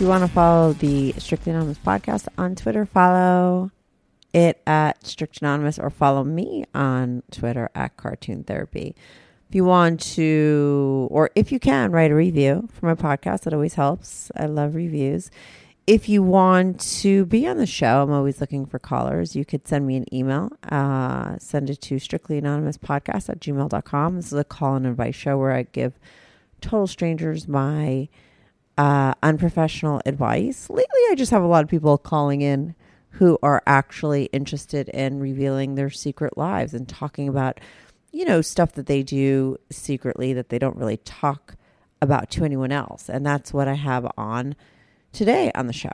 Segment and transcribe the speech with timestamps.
[0.00, 3.70] You want to follow the Strictly Anonymous Podcast on Twitter, follow
[4.32, 8.96] it at Strict Anonymous or follow me on Twitter at Cartoon Therapy.
[9.50, 13.52] If you want to, or if you can, write a review for my podcast, that
[13.52, 14.30] always helps.
[14.34, 15.30] I love reviews.
[15.86, 19.36] If you want to be on the show, I'm always looking for callers.
[19.36, 20.50] You could send me an email.
[20.66, 24.16] Uh, send it to strictlyanonymouspodcast at gmail.com.
[24.16, 25.98] This is a call and advice show where I give
[26.62, 28.08] total strangers my
[28.80, 30.70] uh, unprofessional advice.
[30.70, 32.74] Lately, I just have a lot of people calling in
[33.10, 37.60] who are actually interested in revealing their secret lives and talking about,
[38.10, 41.56] you know, stuff that they do secretly that they don't really talk
[42.00, 43.10] about to anyone else.
[43.10, 44.56] And that's what I have on
[45.12, 45.92] today on the show.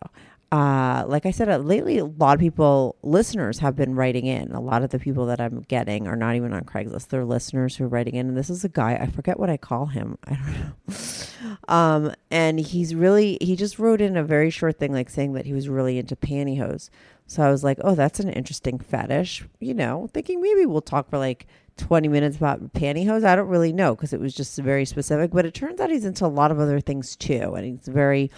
[0.53, 4.53] Uh, like I said, uh, lately, a lot of people, listeners, have been writing in.
[4.53, 7.09] A lot of the people that I'm getting are not even on Craigslist.
[7.09, 8.29] They're listeners who are writing in.
[8.29, 10.19] And this is a guy, I forget what I call him.
[10.25, 11.57] I don't know.
[11.69, 15.47] Um, and he's really, he just wrote in a very short thing, like saying that
[15.47, 16.91] he was really into pantyhose.
[17.27, 21.11] So I was like, oh, that's an interesting fetish, you know, thinking maybe we'll talk
[21.11, 21.47] for like
[21.77, 23.25] 20 minutes about pantyhose.
[23.25, 26.05] I don't really know because it was just very specific, but it turns out he's
[26.05, 27.55] into a lot of other things too.
[27.55, 28.31] And he's very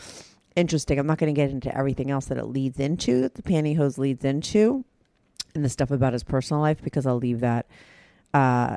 [0.58, 0.98] interesting.
[0.98, 3.98] I'm not going to get into everything else that it leads into, that the pantyhose
[3.98, 4.84] leads into,
[5.54, 7.66] and the stuff about his personal life because I'll leave that.
[8.34, 8.76] Uh,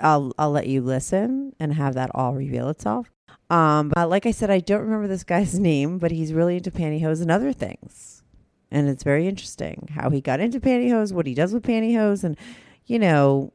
[0.00, 3.10] I'll I'll let you listen and have that all reveal itself.
[3.50, 6.70] Um, but like I said, I don't remember this guy's name, but he's really into
[6.70, 8.22] pantyhose and other things,
[8.70, 12.36] and it's very interesting how he got into pantyhose, what he does with pantyhose, and
[12.86, 13.52] you know,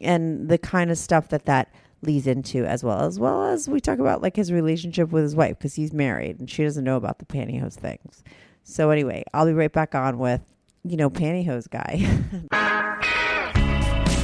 [0.00, 1.72] and the kind of stuff that that
[2.02, 5.36] leads into as well as well as we talk about like his relationship with his
[5.36, 8.24] wife because he's married and she doesn't know about the pantyhose things
[8.64, 10.40] so anyway i'll be right back on with
[10.84, 12.06] you know pantyhose guy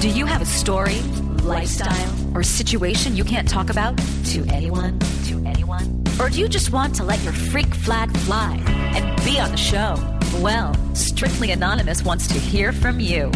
[0.00, 1.00] Do you have a story,
[1.42, 4.98] lifestyle, or situation you can't talk about to anyone?
[5.24, 6.04] To anyone?
[6.20, 9.56] Or do you just want to let your freak flag fly and be on the
[9.56, 9.96] show?
[10.40, 13.30] Well, Strictly Anonymous wants to hear from you.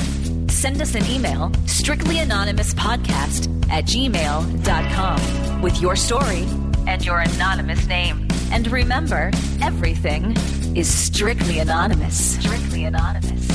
[0.61, 6.45] Send us an email, strictlyanonymouspodcast at gmail.com, with your story
[6.87, 8.29] and your anonymous name.
[8.53, 9.31] And remember,
[9.63, 10.37] everything
[10.77, 12.39] is strictly anonymous.
[12.39, 13.49] Strictly anonymous.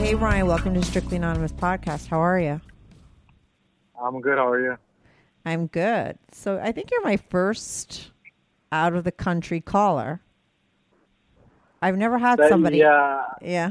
[0.00, 2.60] hey ryan welcome to strictly anonymous podcast how are you
[4.00, 4.36] I'm good.
[4.38, 4.76] How are you?
[5.46, 8.10] i'm good so i think you're my first
[8.70, 10.20] out of the country caller
[11.80, 13.70] i've never had That- somebody Yeah, yeah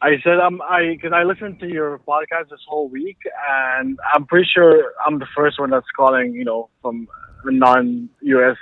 [0.00, 3.18] I said I'm I because I listened to your podcast this whole week,
[3.50, 6.34] and I'm pretty sure I'm the first one that's calling.
[6.34, 7.08] You know, from
[7.44, 8.56] a non-U.S.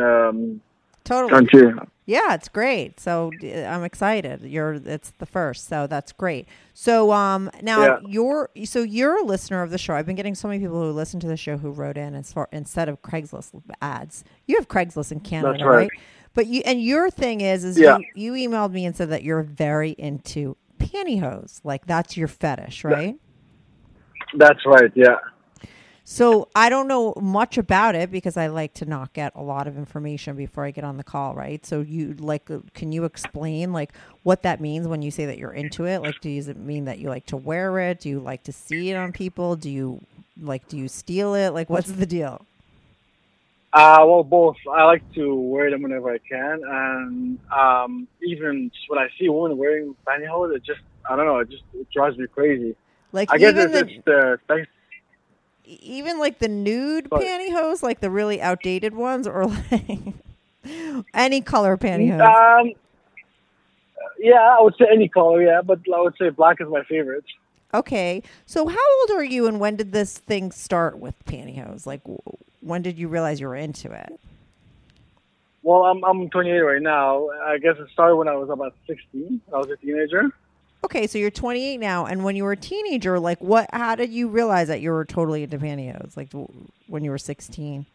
[0.00, 0.60] Um,
[1.04, 1.72] totally country.
[2.04, 2.98] Yeah, it's great.
[2.98, 4.42] So I'm excited.
[4.42, 6.48] You're it's the first, so that's great.
[6.74, 7.98] So um now Yeah.
[8.06, 9.94] you're so you're a listener of the show.
[9.94, 12.32] I've been getting so many people who listen to the show who wrote in as
[12.32, 14.24] far instead of Craigslist ads.
[14.46, 15.90] You have Craigslist in Canada, That's right.
[16.34, 17.98] But you and your thing is is Yeah.
[18.14, 21.60] you, you emailed me and said that you're very into pantyhose.
[21.64, 23.16] Like that's your fetish, right?
[24.34, 24.90] That's right.
[24.94, 25.16] Yeah.
[26.04, 29.68] So I don't know much about it because I like to not get a lot
[29.68, 31.64] of information before I get on the call, right?
[31.64, 33.92] So you like, uh, can you explain like
[34.24, 36.02] what that means when you say that you're into it?
[36.02, 38.00] Like, does it mean that you like to wear it?
[38.00, 39.54] Do you like to see it on people?
[39.54, 40.00] Do you
[40.40, 41.50] like, do you steal it?
[41.50, 42.44] Like, what's the deal?
[43.72, 44.56] Uh, well, both.
[44.70, 49.32] I like to wear them whenever I can, and um, even when I see a
[49.32, 52.76] woman wearing pantyhose, it just I don't know, it just it drives me crazy.
[53.12, 54.68] Like, I guess even it's, the, the thanks.
[55.64, 59.98] even like the nude But- pantyhose, like the really outdated ones, or like
[61.14, 62.20] any color pantyhose.
[62.20, 62.72] Um,
[64.18, 67.24] yeah, I would say any color, yeah, but I would say black is my favorite.
[67.74, 68.22] Okay.
[68.44, 71.86] So how old are you and when did this thing start with pantyhose?
[71.86, 72.02] Like
[72.62, 74.18] when did you realize you were into it?
[75.62, 77.28] Well, I'm I'm 28 right now.
[77.44, 79.40] I guess it started when I was about 16.
[79.52, 80.30] I was a teenager.
[80.84, 84.10] Okay, so you're 28 now and when you were a teenager, like what how did
[84.10, 86.30] you realize that you were totally into pantyhose like
[86.88, 87.86] when you were 16?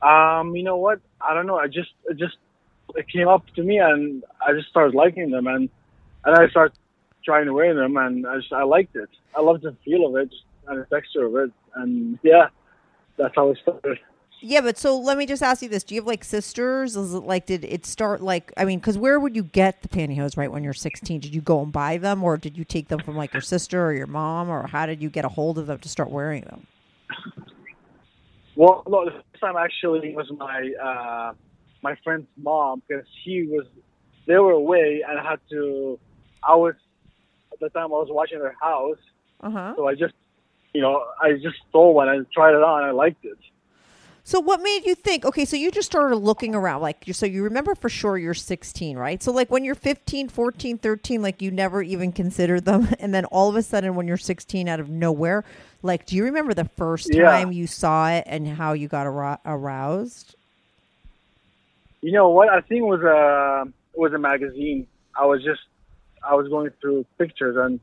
[0.00, 1.00] Um, you know what?
[1.20, 1.56] I don't know.
[1.56, 2.36] I just it just
[2.94, 5.68] it came up to me, and I just started liking them, and
[6.24, 6.76] and I started
[7.24, 9.08] trying to wear them, and I just I liked it.
[9.36, 10.32] I loved the feel of it
[10.66, 12.48] and the texture of it, and yeah,
[13.18, 13.98] that's how it started.
[14.40, 15.82] Yeah, but so let me just ask you this.
[15.82, 16.96] Do you have like sisters?
[16.96, 19.88] Is it like did it start like I mean, cuz where would you get the
[19.88, 21.20] pantyhose right when you're 16?
[21.20, 23.84] Did you go and buy them or did you take them from like your sister
[23.84, 26.42] or your mom or how did you get a hold of them to start wearing
[26.42, 26.66] them?
[28.54, 31.32] Well, no, the first time actually was my uh,
[31.82, 33.66] my friend's mom because he was
[34.26, 35.98] they were away and I had to.
[36.42, 36.74] I was
[37.52, 38.98] at the time I was watching their house,
[39.40, 39.74] Uh-huh.
[39.76, 40.14] so I just
[40.74, 42.84] you know I just stole one and tried it on.
[42.84, 43.38] I liked it.
[44.24, 45.24] So what made you think?
[45.24, 48.98] Okay, so you just started looking around like so you remember for sure you're 16,
[48.98, 49.22] right?
[49.22, 53.24] So like when you're 15, 14, 13 like you never even considered them and then
[53.26, 55.44] all of a sudden when you're 16 out of nowhere,
[55.82, 57.30] like do you remember the first Yeah.
[57.30, 60.34] time you saw it and how you got arou- aroused?
[62.02, 62.50] You know what?
[62.50, 63.64] I think it was a
[63.94, 64.86] it was a magazine.
[65.18, 65.62] I was just
[66.22, 67.80] I was going through pictures and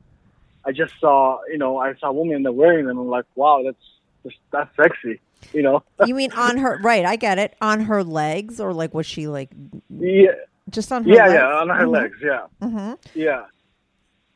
[0.66, 2.98] I just saw you know I saw a women that wearing them.
[2.98, 3.76] I'm like, wow, that's
[4.24, 5.20] that's, that's sexy.
[5.52, 5.82] You know?
[6.04, 7.54] You mean on her right, I get it.
[7.60, 9.50] On her legs or like was she like
[9.90, 10.30] yeah,
[10.70, 11.34] just on her yeah, legs?
[11.34, 11.92] yeah, on her Mhm.
[11.92, 12.16] legs.
[12.22, 12.98] Yeah, Mhm.
[13.14, 13.44] yeah.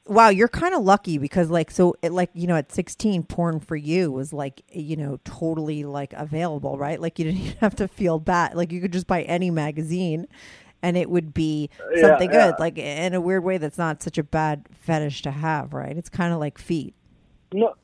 [0.06, 3.61] Wow, you're kind of lucky because like so it, like you know at 16 porn
[3.61, 7.00] for you was like you know totally like available, right?
[7.00, 8.55] Like you didn't even have to feel bad.
[8.55, 10.27] Like you could just buy any magazine
[10.82, 12.50] and it would be something yeah.
[12.50, 12.55] good.
[12.59, 15.97] Like in a weird way that's not such a bad fetish to have, right?
[15.97, 16.94] It's kind of like feet.
[17.53, 17.75] No,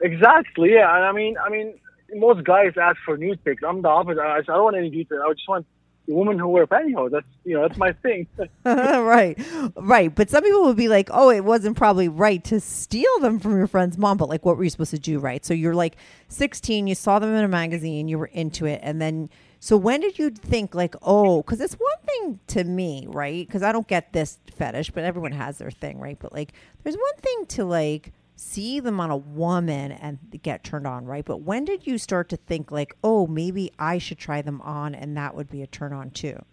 [0.00, 0.72] exactly.
[0.74, 1.74] Yeah, and I mean, I mean,
[2.14, 3.62] most guys ask for nude pics.
[3.66, 4.20] I'm the opposite.
[4.20, 5.20] I, I don't want any nude pics.
[5.24, 5.66] I just want
[6.06, 7.10] the women who wear pantyhose.
[7.10, 8.26] That's you know, that's my thing.
[8.64, 9.38] right.
[9.76, 10.14] Right.
[10.14, 13.56] But some people would be like, oh, it wasn't probably right to steal them from
[13.56, 14.16] your friend's mom.
[14.16, 15.18] But like, what were you supposed to do?
[15.18, 15.44] Right.
[15.44, 15.96] So you're like
[16.28, 18.80] 16, you saw them in a magazine, you were into it.
[18.82, 19.30] And then,
[19.62, 23.46] so when did you think, like, oh, because it's one thing to me, right?
[23.46, 26.18] Because I don't get this fetish, but everyone has their thing, right?
[26.18, 30.88] But like, there's one thing to like, see them on a woman and get turned
[30.88, 31.24] on, right?
[31.24, 34.96] But when did you start to think like, oh, maybe I should try them on
[34.96, 36.44] and that would be a turn on too?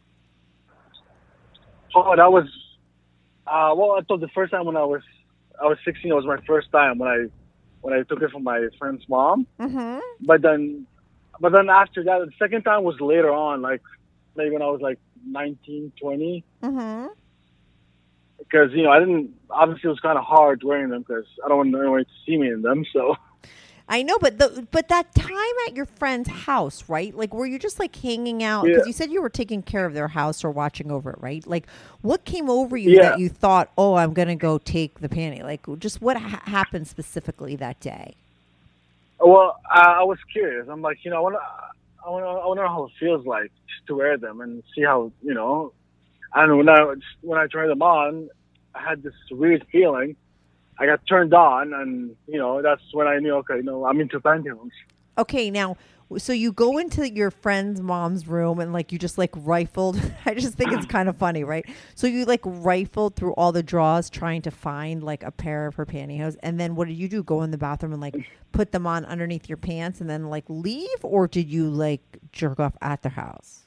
[1.96, 2.46] oh, that was.
[3.48, 5.02] Uh, well, I thought the first time when I was
[5.60, 7.26] I was 16, it was my first time when I
[7.82, 9.48] when I took it from my friend's mom.
[9.60, 9.98] Mm-hmm.
[10.28, 10.86] But then,
[11.40, 13.82] but then after that, the second time was later on, like
[14.36, 16.44] maybe when I was like 19, 20.
[16.64, 17.08] Mm-hmm.
[18.40, 19.32] Because you know, I didn't.
[19.50, 22.38] Obviously, it was kind of hard wearing them because I don't want anyone to see
[22.38, 22.86] me in them.
[22.94, 23.16] So.
[23.92, 25.32] I know, but the but that time
[25.68, 27.14] at your friend's house, right?
[27.16, 28.66] Like, were you just like hanging out?
[28.66, 28.88] Because Yeah.
[28.88, 31.46] you said you were taking care of their house or watching over it, right?
[31.48, 31.66] Like,
[32.02, 33.02] what came over you Yeah.
[33.02, 35.42] that you thought, oh, I'm gonna go take the panty?
[35.42, 38.14] Like, just what ha- happened specifically that day?
[39.20, 40.68] Well, I, I was curious.
[40.70, 42.86] I'm like, you know, I want to, I want to, I want to know how
[42.86, 43.52] it feels like
[43.88, 45.74] to wear them and see how, you know.
[46.34, 48.30] And when I when I tried them on,
[48.76, 50.16] I had this weird feeling.
[50.78, 54.00] I got turned on, and you know, that's when I knew, okay, you know, I'm
[54.00, 54.70] into pantyhose.
[55.18, 55.76] Okay, now,
[56.18, 60.02] so you go into your friend's mom's room and like you just like rifled.
[60.26, 61.66] I just think it's kind of funny, right?
[61.96, 65.76] So you like rifled through all the drawers trying to find like a pair of
[65.76, 67.24] her pantyhose, and then what did you do?
[67.24, 68.16] Go in the bathroom and like
[68.52, 72.02] put them on underneath your pants and then like leave, or did you like
[72.32, 73.66] jerk off at their house?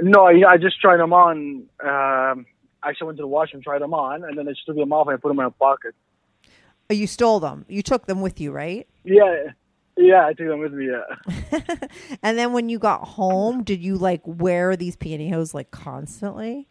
[0.00, 1.64] No, I, I just tried them on.
[1.82, 2.46] Um,
[2.82, 4.92] I actually went to the washroom, tried them on, and then I just took them
[4.92, 5.94] off and I put them in my pocket.
[6.90, 7.64] Oh, you stole them.
[7.68, 8.86] You took them with you, right?
[9.04, 9.52] Yeah,
[9.96, 10.88] yeah, I took them with me.
[10.90, 11.58] Yeah.
[12.22, 16.68] And then when you got home, did you like wear these pantyhose like constantly?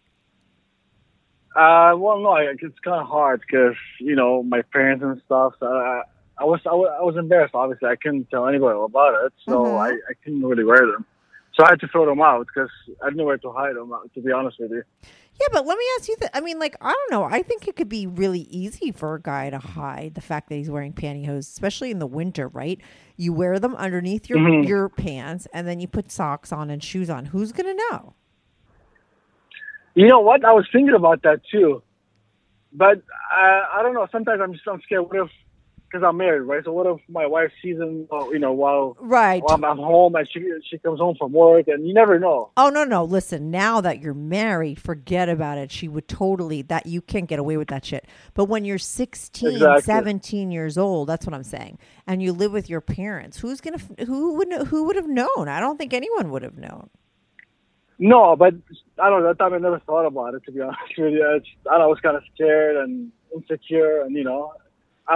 [1.55, 5.53] Uh, well, no, it's kind of hard because you know my parents and stuff.
[5.59, 6.01] So I,
[6.37, 7.55] I was I was I was embarrassed.
[7.55, 9.79] Obviously, I couldn't tell anybody about it, so Mhm.
[9.79, 11.05] I, I couldn't really wear them.
[11.57, 12.69] So I had to throw them out because
[13.01, 13.93] I didn't know where to hide them.
[14.13, 14.83] To be honest with you.
[15.03, 16.15] Yeah, but let me ask you.
[16.17, 17.23] Th- I mean, like, I don't know.
[17.23, 20.55] I think it could be really easy for a guy to hide the fact that
[20.55, 22.79] he's wearing pantyhose, especially in the winter, right?
[23.17, 24.67] You wear them underneath your Mhm.
[24.67, 27.25] your pants, and then you put socks on and shoes on.
[27.25, 28.15] Who's gonna know?
[29.93, 30.43] You know what?
[30.43, 31.81] I was thinking about that too,
[32.73, 34.07] but uh, I don't know.
[34.11, 35.03] Sometimes I'm just I'm scared.
[35.03, 35.29] What if?
[35.95, 36.61] Because I'm married, right?
[36.65, 38.07] So what if my wife sees him?
[38.11, 39.41] uh, You know, while Right.
[39.41, 42.51] while I'm, I'm home and she she comes home from work, and you never know.
[42.57, 43.05] Oh no, no.
[43.05, 45.71] Listen, now that you're married, forget about it.
[45.71, 48.05] She would totally that you can't get away with that shit.
[48.33, 49.81] But when you're 16, Exactly.
[49.83, 51.79] 17 years old, that's what I'm saying.
[52.05, 53.37] And you live with your parents.
[53.39, 55.47] Who's to who would who would have known?
[55.47, 56.89] I don't think anyone would have known.
[57.97, 58.53] No, but
[58.99, 59.27] I don't know.
[59.29, 60.43] That time I never thought about it.
[60.45, 61.25] To be honest with you,
[61.71, 64.51] I, know, I was kind of scared and insecure, and you know,
[65.07, 65.15] I,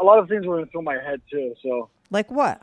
[0.00, 1.54] a lot of things were through my head too.
[1.62, 2.62] So, Like what?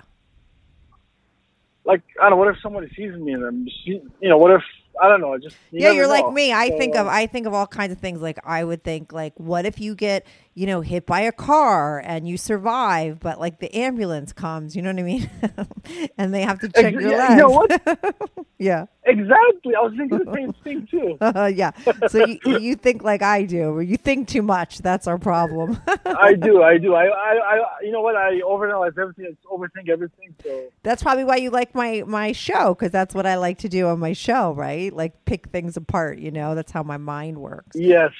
[1.86, 2.38] like, I don't know.
[2.38, 4.62] What if somebody sees me and I'm, you know, what if
[5.02, 5.38] I don't know?
[5.38, 6.14] Just you yeah, you're know.
[6.14, 6.54] like me.
[6.54, 8.22] I So, think of uh, I think of all kinds of things.
[8.22, 12.00] Like I would think like, what if you get you know hit by a car
[12.00, 15.30] and you survive, but like the ambulance comes, you know what I mean?
[16.18, 17.32] and they have to check Ex- your yeah, legs.
[17.32, 18.48] you know what?
[18.60, 18.86] yeah.
[19.06, 19.76] Exactly.
[19.76, 21.18] I was thinking the same thing too.
[21.56, 21.72] yeah.
[22.10, 24.80] So you, you think like I do, or you think too much.
[24.80, 25.80] That's our problem.
[26.06, 26.62] I do.
[26.62, 26.94] I do.
[26.94, 28.16] I, I, I, you know what?
[28.16, 29.26] I overanalyze everything.
[29.26, 30.36] I overthink everything.
[30.44, 33.70] So that's probably why you like my my show because that's what I like to
[33.70, 34.94] do on my show, right?
[34.94, 36.20] Like pick things apart.
[36.20, 37.76] You know, that's how my mind works.
[37.76, 38.12] yes,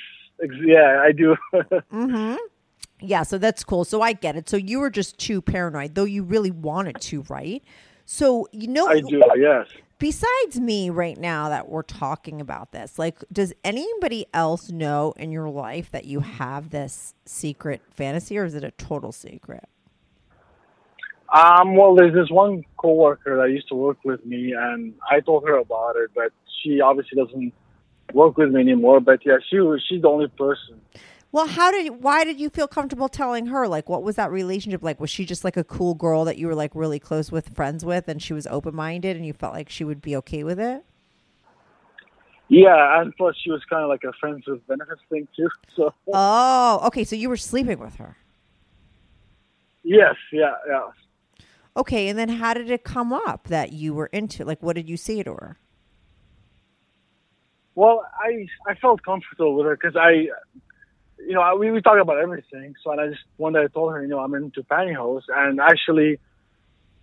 [0.64, 1.36] yeah, I do.
[1.92, 2.36] Mm-hmm.
[3.04, 3.84] Yeah, so that's cool.
[3.84, 4.48] So I get it.
[4.48, 7.64] So you were just too paranoid, though you really wanted to, right?
[8.06, 9.22] So you know, I do.
[9.38, 9.68] Yes.
[9.98, 15.32] besides me right now that we're talking about this, like, does anybody else know in
[15.32, 19.68] your life that you have this secret fantasy, or is it a total secret?
[21.34, 25.48] Um, well, there's this one coworker that used to work with me, and I told
[25.48, 27.54] her about it, but she obviously doesn't
[28.14, 29.00] work with me anymore.
[29.00, 30.82] But yeah, she was she's the only person.
[31.34, 33.68] Well, how did why did you feel comfortable telling her?
[33.68, 35.00] Like, what was that relationship like?
[35.00, 37.86] Was she just like a cool girl that you were like really close with, friends
[37.86, 40.60] with, and she was open minded, and you felt like she would be okay with
[40.60, 40.84] it?
[42.50, 45.50] Yeah, and plus she was kind of like a friends with benefits thing too.
[45.76, 47.06] So Oh, okay.
[47.06, 48.18] So you were sleeping with her.
[49.84, 50.90] yes, yeah, yeah.
[51.78, 54.44] Okay, and then how did it come up that you were into?
[54.44, 55.58] Like, what did you say to her?
[57.76, 60.28] Well, I I felt comfortable with her because I,
[61.18, 62.76] you know, I, we we talk about everything.
[62.84, 65.60] So and I just one day I told her, you know, I'm into pantyhose, and
[65.60, 66.20] actually,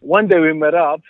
[0.01, 1.03] one day we met up.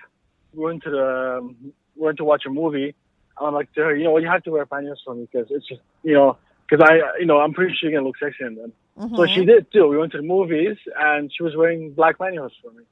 [0.52, 2.94] We went to the um, we went to watch a movie.
[3.38, 5.28] And I'm like to her, you know, well, you have to wear pantyhose for me
[5.30, 6.38] because it's just, you know,
[6.68, 8.72] because I, you know, I'm pretty sure you're gonna look sexy in them.
[9.14, 9.46] So she mm-hmm.
[9.46, 9.86] did too.
[9.86, 12.84] We went to the movies, and she was wearing black pantyhose for me.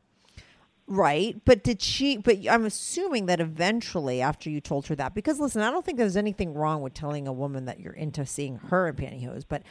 [0.88, 2.16] Right, but did she?
[2.16, 5.98] But I'm assuming that eventually, after you told her that, because listen, I don't think
[5.98, 9.62] there's anything wrong with telling a woman that you're into seeing her in pantyhose, but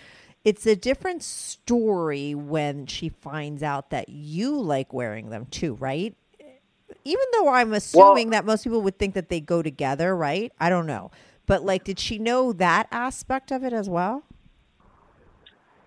[0.44, 6.14] it's a different story when she finds out that you like wearing them too, right?
[7.06, 10.52] Even though I'm assuming that most people would think that they go together, right?
[10.60, 11.12] I don't know,
[11.46, 14.24] but like, did she know that aspect of it as well?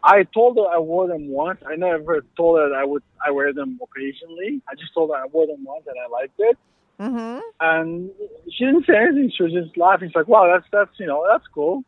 [0.02, 1.60] I told her I wore them once.
[1.66, 4.60] I never told her that I would I wear them occasionally.
[4.68, 6.58] I just told her I wore them once and I liked it.
[7.00, 7.38] Mm-hmm.
[7.60, 8.10] And
[8.50, 9.30] she didn't say anything.
[9.36, 10.08] She was just laughing.
[10.08, 11.84] She's like, "Wow, that's that's you know that's cool."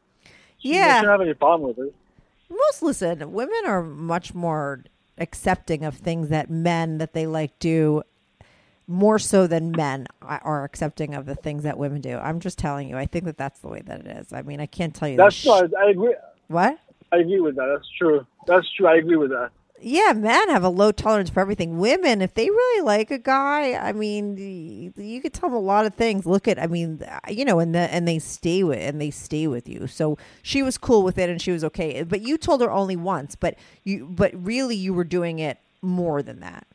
[0.58, 0.96] She, Yeah.
[0.96, 1.94] she didn't have any problem with it.
[2.50, 4.84] most listen women are much more
[5.18, 8.02] accepting of things that men that they like do
[8.86, 12.88] more so than men are accepting of the things that women do i'm just telling
[12.88, 15.06] you i think that that's the way that it is i mean i can't tell
[15.08, 16.14] you That's sh- no, I, I agree.
[16.48, 16.78] what
[17.12, 17.66] I agree with that.
[17.72, 18.26] That's true.
[18.46, 18.86] That's true.
[18.86, 19.50] I agree with that.
[19.82, 23.72] yeah men have a low tolerance for everything women if they really like a guy
[23.72, 24.36] i mean
[24.94, 27.74] you could tell them a lot of things look at i mean you know and
[27.74, 31.16] the, and they stay with and they stay with you so she was cool with
[31.16, 34.76] it and she was okay but you told her only once but you but really
[34.76, 36.66] you were doing it more than that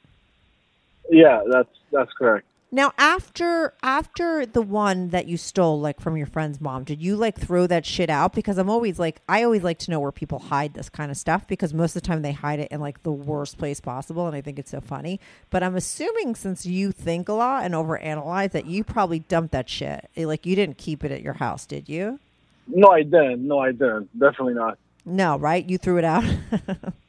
[1.11, 2.47] Yeah, that's that's correct.
[2.75, 7.15] Now, after after the one that you stole, like from your friend's mom, did you
[7.15, 8.33] like throw that shit out?
[8.33, 11.15] Because I'm always like, I always like to know where people hide this kind of
[11.15, 14.27] stuff because most of the time they hide it in like the worst place possible,
[14.27, 15.21] and I think it's so funny.
[15.49, 19.69] But I'm assuming since you think a lot and overanalyze that you probably dumped that
[19.69, 20.09] shit.
[20.17, 22.19] Eh, like you didn't keep it at your house, did you?
[22.67, 23.47] No, I didn't.
[23.47, 24.09] No, I didn't.
[24.19, 24.77] Definitely not.
[25.05, 25.63] No, right?
[25.63, 26.25] You threw it out.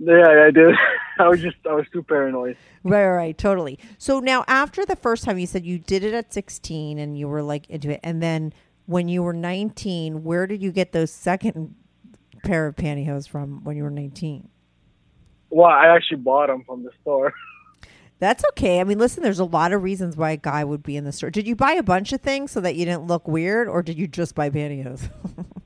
[0.00, 0.74] Yeah, I did.
[1.20, 2.56] I was just I was too paranoid.
[2.82, 3.78] Right, right, totally.
[3.98, 7.28] So now, after the first time, you said you did it at 16 and you
[7.28, 8.52] were like into it, and then
[8.86, 11.74] when you were 19, where did you get those second
[12.44, 14.48] pair of pantyhose from when you were 19?
[15.50, 17.32] Well, I actually bought them from the store.
[18.18, 18.80] That's okay.
[18.80, 21.12] I mean, listen, there's a lot of reasons why a guy would be in the
[21.12, 21.30] store.
[21.30, 23.98] Did you buy a bunch of things so that you didn't look weird, or did
[23.98, 25.08] you just buy pantyhose?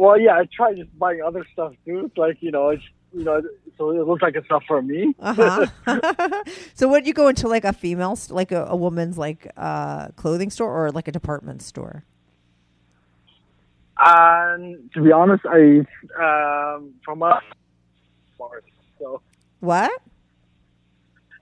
[0.00, 2.06] Well, yeah, I tried just buying other stuff too.
[2.06, 2.82] It's like you know, it's
[3.12, 3.42] you know,
[3.76, 5.14] so it looks like it's not for me.
[5.18, 6.42] uh huh.
[6.74, 10.08] so, would you go into like a female, st- like a, a woman's like uh,
[10.16, 12.04] clothing store, or like a department store?
[14.02, 15.80] and to be honest, I
[16.18, 17.40] um from a
[18.38, 18.62] Walmart.
[18.98, 19.20] So
[19.60, 19.90] What?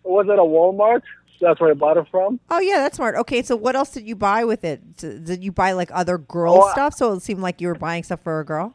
[0.04, 1.02] was it a Walmart?
[1.40, 2.40] That's where I bought it from.
[2.50, 3.14] Oh yeah, that's smart.
[3.14, 4.96] Okay, so what else did you buy with it?
[4.96, 6.94] Did you buy like other girl Oh, stuff?
[6.94, 8.74] So it seemed like you were buying stuff for a girl.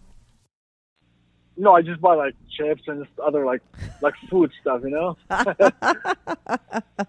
[1.61, 3.61] No, I just buy like chips and just other like
[4.01, 4.81] like food stuff.
[4.83, 5.15] You know.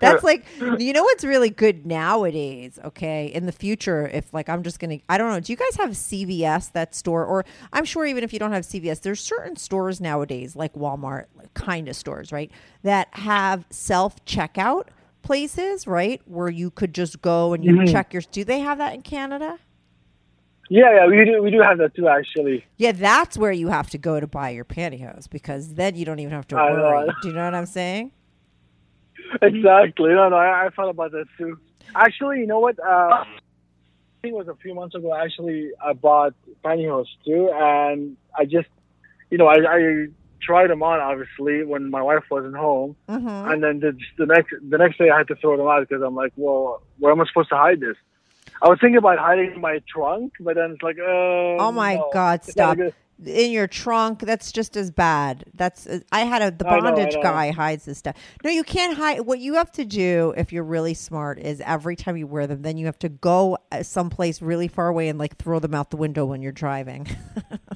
[0.00, 0.44] That's like
[0.78, 3.26] you know what's really good nowadays, okay?
[3.26, 5.90] In the future, if like I'm just gonna I don't know, do you guys have
[5.90, 10.00] CVS that store or I'm sure even if you don't have CVS, there's certain stores
[10.00, 12.50] nowadays, like Walmart kind of stores, right?
[12.82, 14.88] That have self checkout
[15.22, 16.20] places, right?
[16.24, 17.92] Where you could just go and you Mhm.
[17.92, 19.58] check your do they have that in Canada?
[20.74, 21.42] Yeah, yeah, we do.
[21.42, 22.64] We do have that too, actually.
[22.78, 26.18] Yeah, that's where you have to go to buy your pantyhose because then you don't
[26.18, 26.82] even have to I know.
[26.82, 27.08] worry.
[27.20, 28.12] Do you know what I'm saying?
[29.42, 30.10] Exactly.
[30.10, 31.58] No, no, I, I thought about that too.
[31.94, 32.78] Actually, you know what?
[32.78, 33.24] Uh, I
[34.22, 35.14] think it was a few months ago.
[35.14, 38.68] Actually, I bought pantyhose too, and I just,
[39.30, 40.06] you know, I, I
[40.42, 43.50] tried them on obviously when my wife wasn't home, Mm-hmm.
[43.50, 46.02] and then the, the next the next day I had to throw them out because
[46.02, 47.96] I'm like, well, where am I supposed to hide this?
[48.62, 51.02] I was thinking about hiding in my trunk, but then it's like, uh,
[51.58, 52.10] Oh my no.
[52.12, 52.44] God!
[52.44, 52.78] Stop
[53.24, 54.20] in your trunk.
[54.20, 55.44] That's just as bad.
[55.54, 57.22] That's I had a the I bondage know.
[57.22, 58.16] guy hides this stuff.
[58.44, 59.20] No, you can't hide.
[59.22, 62.62] What you have to do if you're really smart is every time you wear them,
[62.62, 65.90] then you have to go uh, someplace really far away and like throw them out
[65.90, 67.06] the window when you're driving.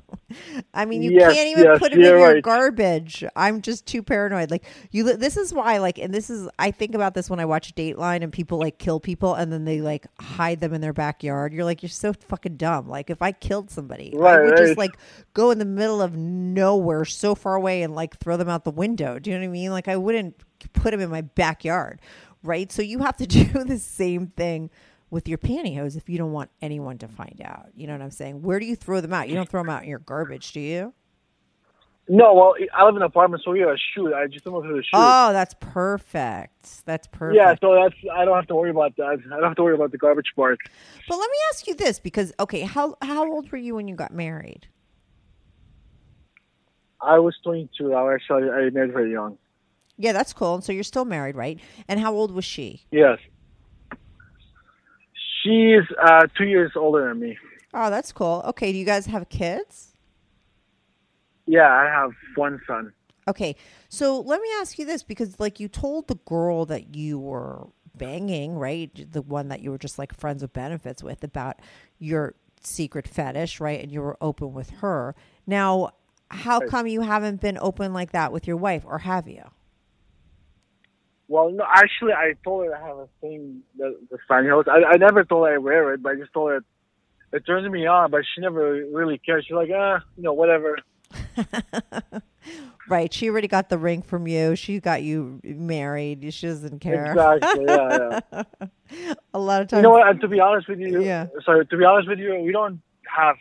[0.74, 2.36] I mean, you Yes, can't even yes, put them in your right.
[2.36, 3.24] garbage.
[3.36, 4.50] I'm just too paranoid.
[4.50, 5.78] Like you, this is why.
[5.78, 8.78] Like, and this is I think about this when I watch Dateline and people like
[8.78, 11.52] kill people and then they like hide them in their backyard.
[11.52, 12.88] You're like, you're so fucking dumb.
[12.88, 14.98] Like, if I killed somebody, I Right, would just like
[15.34, 18.70] go in the middle of nowhere, so far away, and like throw them out the
[18.70, 19.18] window.
[19.18, 19.70] Do you know what I mean?
[19.70, 20.36] Like, I wouldn't
[20.72, 22.00] put them in my backyard,
[22.42, 22.70] right?
[22.70, 24.70] So you have to do the same thing
[25.10, 27.68] with your pantyhose if you don't want anyone to find out.
[27.74, 28.42] You know what I'm saying?
[28.42, 29.28] Where do you throw them out?
[29.28, 30.92] You don't throw them out in your garbage, do you?
[32.08, 34.12] No, well, I live in an apartment, so we have a chute.
[34.14, 34.90] I just don't through the chute.
[34.92, 36.86] Oh, that's perfect.
[36.86, 37.36] That's perfect.
[37.36, 39.18] Yeah, so that's I don't have to worry about that.
[39.26, 40.60] I don't have to worry about the garbage part.
[41.08, 43.96] But let me ask you this because okay, how how old were you when you
[43.96, 44.68] got married?
[47.00, 47.92] I was 22.
[47.92, 49.36] I actually I married very young.
[49.98, 50.56] Yeah, that's cool.
[50.56, 51.58] And so you're still married, right?
[51.88, 52.84] And how old was she?
[52.92, 53.18] Yes.
[55.46, 57.38] She's uh, two years older than me.
[57.72, 58.42] Oh, that's cool.
[58.46, 59.94] Okay, do you guys have kids?
[61.46, 62.92] Yeah, I have one son.
[63.28, 63.54] Okay,
[63.88, 67.68] so let me ask you this because, like, you told the girl that you were
[67.94, 69.12] banging, right?
[69.12, 71.60] The one that you were just like friends with benefits with about
[71.98, 73.80] your secret fetish, right?
[73.80, 75.14] And you were open with her.
[75.46, 75.90] Now,
[76.30, 79.44] how come you haven't been open like that with your wife, or have you?
[81.28, 84.66] Well, no, actually, I told her I have a thing the, the spaniels.
[84.70, 86.64] I, I never told her I wear it, but I just told her it,
[87.32, 88.10] it turns me on.
[88.10, 89.44] But she never really cared.
[89.44, 90.78] She's like, ah, you know, whatever.
[92.88, 93.12] Right.
[93.12, 94.54] She already got the ring from you.
[94.54, 96.32] She got you married.
[96.32, 97.06] She doesn't care.
[97.06, 97.64] Exactly.
[97.66, 98.42] Yeah, yeah.
[99.34, 99.78] A lot of times.
[99.78, 100.08] You know what?
[100.08, 101.26] And to be honest with you, Yeah.
[101.44, 103.36] Sorry, to be honest with you, we don't have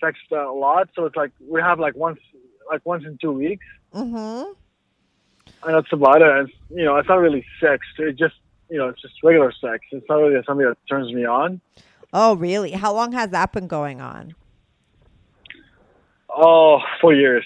[0.00, 0.90] sex a lot.
[0.94, 2.18] So it's like we have like once,
[2.70, 4.52] like once in two weeks, Mm-hmm.
[5.64, 6.28] And that's about it.
[6.28, 7.86] And, you know, it's not really sex.
[7.98, 8.34] It's just
[8.68, 9.84] you know, it's just regular sex.
[9.92, 11.60] It's not really something that turns me on.
[12.12, 12.72] Oh, really?
[12.72, 14.34] How long has that been going on?
[16.28, 17.44] Oh, four years.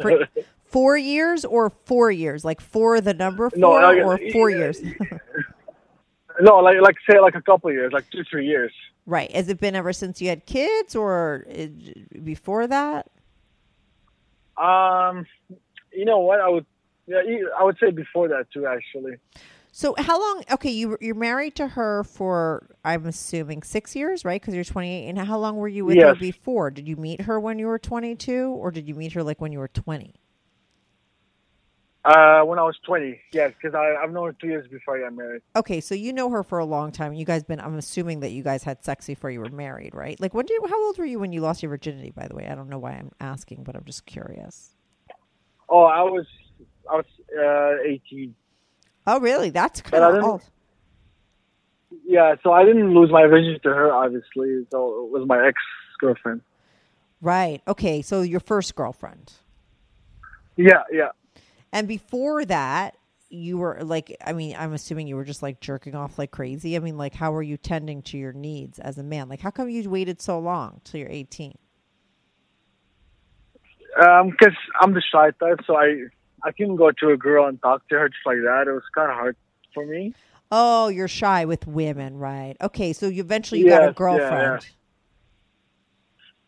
[0.00, 0.28] For,
[0.66, 2.44] four years or four years?
[2.44, 4.56] Like four the number four No, like, or four yeah.
[4.58, 4.80] years?
[6.40, 8.72] No, like like say like a couple years, like two three years.
[9.06, 9.30] right.
[9.30, 11.66] Has it been ever since you had kids or uh,
[12.24, 13.08] before that?
[14.56, 15.26] Um,
[15.92, 16.40] you know what?
[16.40, 16.66] I would
[17.06, 17.18] yeah,
[17.58, 18.66] I would say before that too.
[18.66, 19.16] Actually,
[19.72, 20.44] So how long?
[20.52, 24.40] Okay, you you're married to her for I'm assuming six years, right?
[24.40, 25.08] Because you're 28.
[25.08, 26.70] And how long were you with her before?
[26.70, 29.52] Did you meet her when you were 22, or did you meet her like when
[29.52, 30.14] you were 20?
[32.04, 35.04] uh, when I was twenty, yes, because I I've known her two years before I
[35.04, 35.40] got married.
[35.56, 37.14] Okay, so you know her for a long time.
[37.14, 37.58] You guys been.
[37.60, 40.20] I'm assuming that you guys had sex before you were married, right?
[40.20, 40.52] Like when did?
[40.60, 42.10] you- How old were you when you lost your virginity?
[42.10, 44.74] By the way, I don't know why I'm asking, but I'm just curious.
[45.70, 46.26] Oh, I was
[46.90, 47.04] I was
[47.36, 48.34] uh, eighteen.
[49.06, 49.50] Oh, really?
[49.50, 50.42] That's kind of old.
[52.04, 54.66] Yeah, so I didn't lose my virginity to her, obviously.
[54.70, 55.56] So it was my ex
[56.00, 56.40] girlfriend.
[57.20, 57.62] Right.
[57.68, 58.02] Okay.
[58.02, 59.32] So your first girlfriend,
[60.56, 61.10] Yeah, yeah.
[61.72, 62.96] and before that,
[63.30, 64.16] you were like.
[64.24, 66.76] I mean, I'm assuming you were just like jerking off like crazy.
[66.76, 69.28] I mean, like, how were you tending to your needs as a man?
[69.28, 71.56] Like, how come you waited so long till you're 18?
[74.02, 76.06] Um, because I'm the shy type, so I
[76.44, 78.68] I couldn't go to a girl and talk to her just like that.
[78.68, 79.36] It was kind of hard
[79.72, 80.14] for me.
[80.52, 82.54] Oh, you're shy with women, right?
[82.60, 82.92] Okay.
[82.92, 84.66] So you eventually you got a Yes, yeah, girlfriend.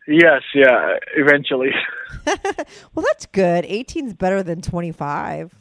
[0.07, 0.95] Yes, yeah.
[1.15, 1.71] Eventually,
[2.93, 3.65] Well, that's good.
[3.65, 5.55] 18's better than 25.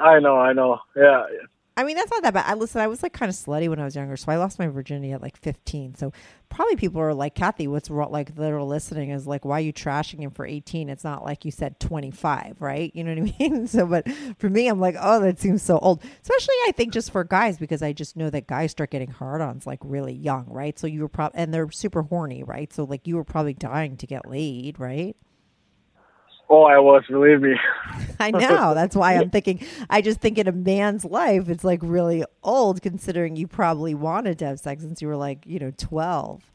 [0.00, 0.78] I know, I know.
[0.96, 1.46] Yeah, yeah.
[1.74, 2.44] I mean, that's not that bad.
[2.46, 2.82] I listen.
[2.82, 5.12] I was like kind of slutty when I was younger, so I lost my virginity
[5.12, 5.94] at like 15.
[5.94, 6.12] So
[6.50, 8.12] probably people are like, Kathy, what's wrong?
[8.12, 10.90] Like that are listening is like, why are you trashing him for 18?
[10.90, 12.94] It's not like you said 25, right?
[12.94, 13.66] You know what I mean?
[13.66, 14.06] So, but
[14.38, 16.02] for me, I'm like, oh, that seems so old.
[16.20, 19.66] Especially, I think just for guys because I just know that guys start getting hard-ons
[19.66, 20.78] like really young, right?
[20.78, 22.70] So you were probably and they're super horny, right?
[22.72, 25.16] So like you were probably dying to get laid, right?
[26.48, 27.02] Oh, I was.
[27.08, 27.54] Believe me.
[28.20, 28.74] I know.
[28.74, 29.64] That's why I'm thinking.
[29.88, 34.38] I just think in a man's life, it's like really old, considering you probably wanted
[34.40, 36.50] to have sex since you were like, you know, 12.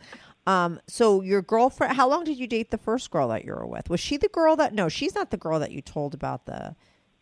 [0.45, 3.65] Um, so your girlfriend, how long did you date the first girl that you were
[3.65, 3.89] with?
[3.89, 4.73] Was she the girl that?
[4.73, 6.76] No, she's not the girl that you told about the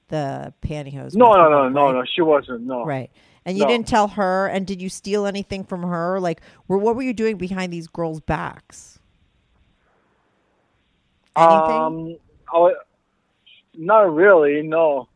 [0.10, 1.16] the pantyhose.
[1.16, 1.72] No, no, no, right?
[1.72, 2.04] no, no.
[2.06, 2.62] She wasn't.
[2.62, 2.86] No.
[2.86, 3.10] Right.
[3.46, 3.70] And you No.
[3.70, 4.48] didn't tell her.
[4.48, 6.20] And did you steal anything from her?
[6.20, 9.00] Like, were, what were you doing behind these girls' backs?
[11.36, 11.76] Anything?
[11.76, 12.18] Um,
[12.54, 12.74] I
[13.78, 14.62] not really.
[14.62, 15.08] No.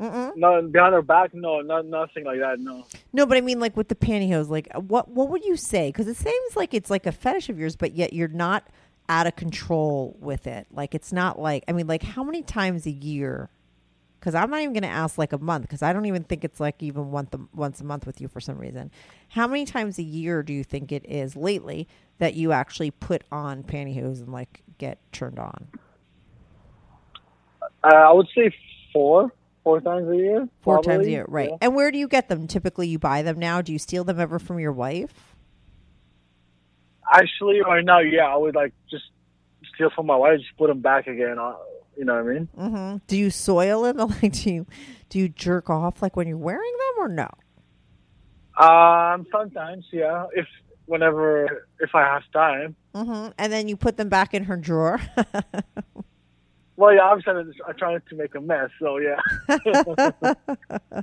[0.00, 0.34] Mm-mm.
[0.34, 1.34] No, behind her back.
[1.34, 2.58] No, not nothing like that.
[2.58, 2.86] No.
[3.12, 5.88] No, but I mean, like with the pantyhose, like what what would you say?
[5.88, 8.66] Because it seems like it's like a fetish of yours, but yet you're not
[9.08, 10.66] out of control with it.
[10.70, 13.50] Like it's not like I mean, like how many times a year?
[14.18, 16.44] Because I'm not even going to ask like a month because I don't even think
[16.44, 18.90] it's like even once a, once a month with you for some reason.
[19.28, 23.24] How many times a year do you think it is lately that you actually put
[23.32, 25.68] on pantyhose and like get turned on?
[27.82, 28.50] Uh, I would say
[28.92, 29.32] four,
[29.64, 30.48] four times a year.
[30.62, 31.50] Four times a year, right?
[31.50, 31.56] Yeah.
[31.60, 32.46] And where do you get them?
[32.46, 33.62] Typically, you buy them now.
[33.62, 35.34] Do you steal them ever from your wife?
[37.12, 39.04] Actually, right now, yeah, I would like just
[39.74, 41.38] steal from my wife, just put them back again.
[41.38, 41.54] Uh,
[41.96, 42.48] you know what I mean?
[42.56, 43.96] hmm Do you soil it?
[44.22, 44.66] Like, do you
[45.08, 47.28] do you jerk off like when you're wearing them or no?
[48.64, 50.26] Um, sometimes, yeah.
[50.34, 50.46] If
[50.86, 52.76] whenever, if I have time.
[52.94, 55.00] hmm And then you put them back in her drawer.
[56.80, 59.20] Well, yeah, obviously I'm I'm trying to make a mess, so yeah.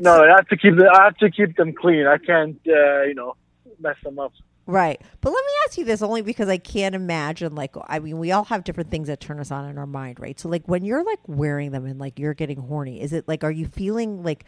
[0.00, 2.06] No, I have to keep the, I have to keep them clean.
[2.06, 3.34] I can't, uh, you know,
[3.80, 4.32] mess them up.
[4.66, 4.98] Right.
[5.20, 8.32] But let me ask you this only because I can't imagine like I mean we
[8.32, 10.40] all have different things that turn us on in our mind, right?
[10.40, 13.44] So like when you're like wearing them and like you're getting horny, is it like
[13.44, 14.44] are you feeling like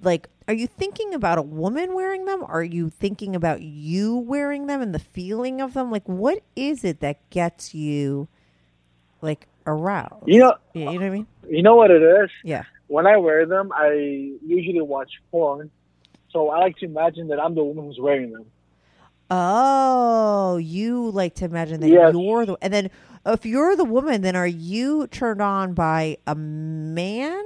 [0.00, 2.42] like are you thinking about a woman wearing them?
[2.42, 5.90] Are you thinking about you wearing them and the feeling of them?
[5.90, 8.28] Like what is it that gets you
[9.22, 10.26] like aroused?
[10.26, 11.26] You know, you know what I mean?
[11.48, 12.30] you know what it is.
[12.44, 12.64] Yeah.
[12.88, 13.92] When I wear them, I
[14.44, 15.70] usually watch porn,
[16.30, 18.44] so I like to imagine that I'm the woman who's wearing them.
[19.30, 22.12] Oh, you like to imagine that Yes.
[22.14, 22.90] you're the, and then
[23.24, 27.42] if you're the woman, then are you turned on by a man,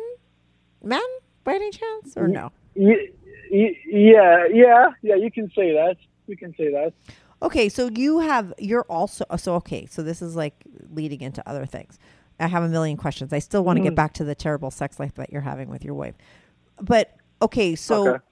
[0.82, 1.00] man
[1.44, 2.50] by any chance, or no?
[2.74, 2.96] Yeah,
[3.86, 5.14] yeah, yeah.
[5.14, 5.96] You can say that.
[6.26, 6.92] You can say that.
[7.46, 9.86] Okay, so you have you're also uh, so okay.
[9.86, 11.96] So this is like leading into other things.
[12.40, 13.32] I have a million questions.
[13.32, 13.94] I still want to get mm-hmm.
[13.94, 16.16] back to the terrible sex life that you're having with your wife,
[16.80, 18.08] but okay, so.
[18.08, 18.22] Okay.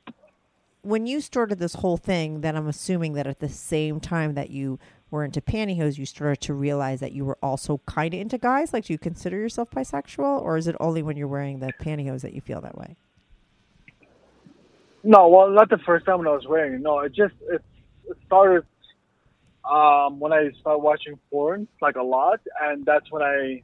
[0.83, 4.51] when you started this whole thing, then I'm assuming that at the same time that
[4.51, 4.79] you
[5.11, 8.73] were into pantyhose, you started to realize that you were also kind of into guys.
[8.73, 12.21] Like, do you consider yourself bisexual, or is it only when you're wearing the pantyhose
[12.23, 12.97] that you feel that way?
[15.05, 16.81] No, well, not the first time when I was wearing it.
[16.81, 17.63] No, it just it
[18.27, 18.67] started
[19.71, 23.63] um, when I started watching porn like a lot, and that's when I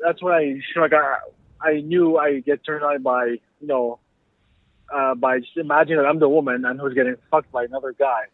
[0.00, 1.16] that's when I like I,
[1.60, 3.26] I knew I get turned on by
[3.60, 3.98] you know
[4.94, 8.24] uh, by just imagining that I'm the woman and who's getting fucked by another guy.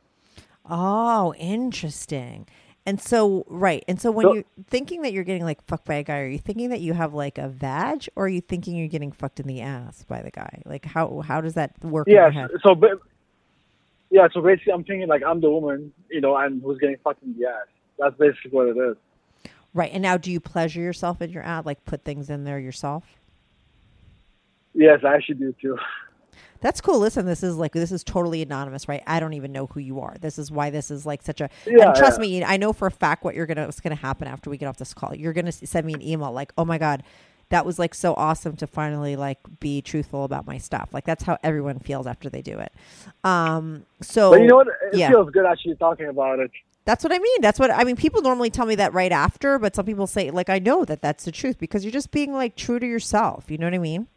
[0.68, 2.46] Oh, interesting.
[2.84, 3.84] And so, right.
[3.86, 6.26] And so, when So- you're thinking that you're getting like fucked by a guy, are
[6.28, 9.38] you thinking that you have like a vag, or are you thinking you're getting fucked
[9.38, 10.62] in the ass by the guy?
[10.66, 12.98] Like, how how does that work in Yeah, so but
[14.12, 17.22] yeah, so basically I'm thinking like I'm the woman, you know, and who's getting fucked
[17.22, 17.66] in the ass.
[17.98, 18.96] That's basically what it is.
[19.72, 19.90] Right.
[19.90, 21.64] And now, do you pleasure yourself in your ad?
[21.64, 23.04] Like, put things in there yourself?
[24.74, 25.78] Yes, I actually do too.
[26.60, 26.98] That's cool.
[26.98, 29.02] Listen, this is like this is totally anonymous, right?
[29.06, 30.14] I don't even know who you are.
[30.20, 31.48] This is why this is like such a.
[31.66, 32.22] Yeah, and trust yeah.
[32.40, 34.66] me, I know for a fact what you're gonna what's gonna happen after we get
[34.66, 35.14] off this call.
[35.14, 37.02] You're gonna send me an email like, "Oh my god,
[37.52, 41.22] that was like so awesome to finally like be truthful about my stuff." Like that's
[41.22, 42.72] how everyone feels after they do it.
[43.22, 43.86] Um.
[44.00, 44.68] So, But you know what?
[44.68, 45.08] It yeah.
[45.08, 46.50] feels good actually talking about it.
[46.84, 47.40] That's what I mean.
[47.40, 47.96] That's what I mean.
[47.96, 51.00] People normally tell me that right after, but some people say like I know that
[51.00, 53.50] that's the truth because you're just being like true to yourself.
[53.50, 54.08] You know what I mean?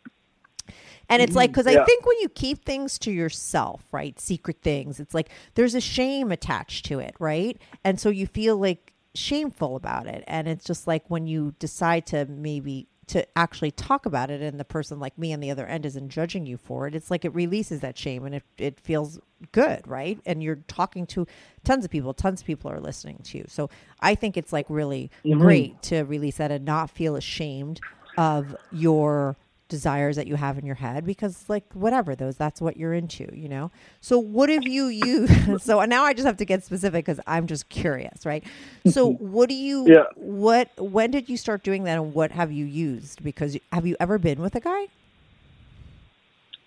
[1.09, 4.99] And it's like because I think when you keep things to yourself, right, secret things,
[4.99, 7.59] it's like there's a shame attached to it, right?
[7.83, 12.07] And so you feel like shameful about it, and it's just like when you decide
[12.07, 15.65] to maybe to actually talk about it and the person like me on the other
[15.65, 16.95] end isn't judging you for it.
[16.95, 19.19] It's like it releases that shame and it, it feels
[19.51, 20.19] good right?
[20.25, 21.27] And you're talking to
[21.63, 22.13] tons of people.
[22.13, 23.45] Tons of people are listening to you.
[23.47, 25.39] So i think it's like really mm-hmm.
[25.39, 27.79] great to release that and not feel ashamed
[28.17, 29.35] of your
[29.75, 33.27] desires that you have in your head because like whatever those that's what you're into
[33.33, 37.05] you know so what have you used so now i just have to get specific
[37.05, 38.43] because i'm just curious right
[38.85, 39.31] so mm-hmm.
[39.31, 40.05] what do you Yeah.
[40.15, 43.85] what when did you start doing that and what have you used because you- have
[43.87, 44.87] you ever been with a guy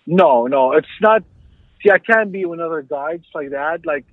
[0.05, 1.23] No, no, it's not.
[1.83, 3.85] See, I can't be with another guy just like that.
[3.85, 4.05] Like,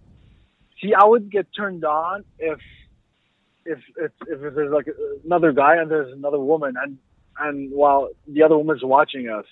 [0.83, 2.59] see, I would get turned on if,
[3.65, 4.87] if, if, if there's like
[5.25, 6.99] another guy and there's another woman, and
[7.41, 9.45] and while the other woman's watching us,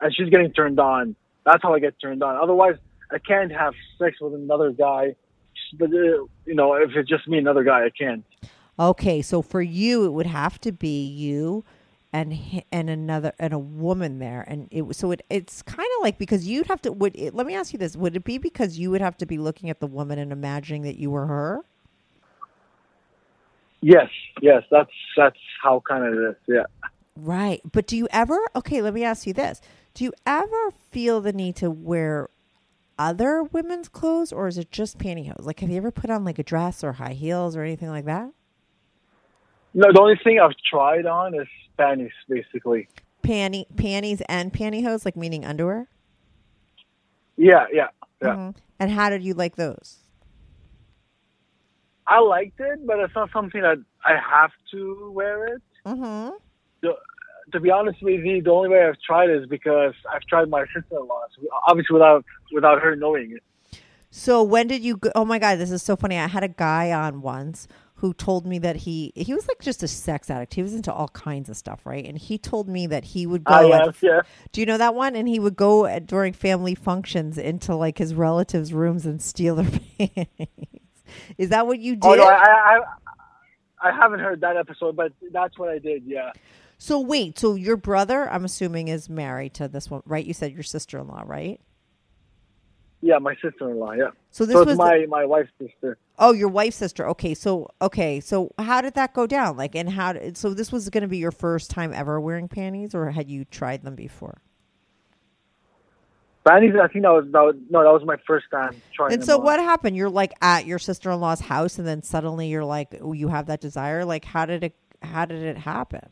[0.00, 1.16] and she's getting turned on.
[1.44, 2.36] That's how I get turned on.
[2.36, 2.76] Otherwise,
[3.10, 5.16] I can't have sex with another guy.
[5.78, 8.24] But uh, you know, if it's just me, and another guy, I can't.
[8.78, 11.64] Okay, so for you, it would have to be you
[12.12, 16.18] and and another and a woman there, and it so it it's kind of like
[16.18, 16.92] because you'd have to.
[16.92, 19.26] Would it, let me ask you this: Would it be because you would have to
[19.26, 21.64] be looking at the woman and imagining that you were her?
[23.80, 24.08] Yes,
[24.40, 26.36] yes, that's that's how kind of it is.
[26.46, 26.90] Yeah.
[27.16, 28.38] Right, but do you ever?
[28.56, 29.60] Okay, let me ask you this:
[29.94, 32.28] Do you ever feel the need to wear
[32.98, 35.44] other women's clothes, or is it just pantyhose?
[35.44, 38.06] Like, have you ever put on like a dress or high heels or anything like
[38.06, 38.30] that?
[39.74, 42.88] No, the only thing I've tried on is panties, basically.
[43.22, 45.88] Panty, panties, and pantyhose, like meaning underwear.
[47.36, 47.88] Yeah, yeah,
[48.22, 48.34] yeah.
[48.34, 48.56] Mhm.
[48.78, 49.98] And how did you like those?
[52.06, 55.62] I liked it, but it's not something that I have to wear it.
[55.86, 56.36] Mm-hmm.
[56.82, 56.94] To,
[57.52, 60.64] to be honest with you, the only way I've tried is because I've tried my
[60.74, 61.26] sister-in-law,
[61.66, 63.42] obviously without without her knowing it.
[64.10, 64.96] So when did you?
[64.96, 66.18] Go, oh my god, this is so funny.
[66.18, 67.66] I had a guy on once
[68.02, 70.54] who told me that he he was like just a sex addict.
[70.54, 72.04] He was into all kinds of stuff, right?
[72.04, 73.54] And he told me that he would go.
[73.54, 74.22] I at- yeah.
[74.50, 75.14] do you know that one?
[75.14, 79.54] And he would go at, during family functions into like his relatives' rooms and steal
[79.54, 80.26] their panties.
[81.38, 82.04] Is that what you did?
[82.04, 82.80] Oh no, I I
[83.82, 86.02] I haven't heard that episode, but that's what I did.
[86.04, 86.32] Yeah.
[86.82, 90.26] So wait, so your brother, I'm assuming, is married to this one, right?
[90.26, 91.60] You said your sister-in-law, right?
[93.00, 93.92] Yeah, my sister-in-law.
[93.92, 94.08] Yeah.
[94.32, 95.96] So this so was the- my my wife's sister.
[96.18, 97.06] Oh, your wife's sister.
[97.10, 99.56] Okay, so okay, so how did that go down?
[99.56, 100.14] Like, and how?
[100.14, 103.30] Did, so this was going to be your first time ever wearing panties, or had
[103.30, 104.42] you tried them before?
[106.44, 106.74] Panties.
[106.82, 109.12] I think that was, that was no, that was my first time trying.
[109.12, 109.44] And so on.
[109.44, 109.96] what happened?
[109.96, 113.28] You're like at your sister in law's house, and then suddenly you're like, oh, you
[113.28, 114.04] have that desire.
[114.04, 114.74] Like, how did it?
[115.00, 116.08] How did it happen?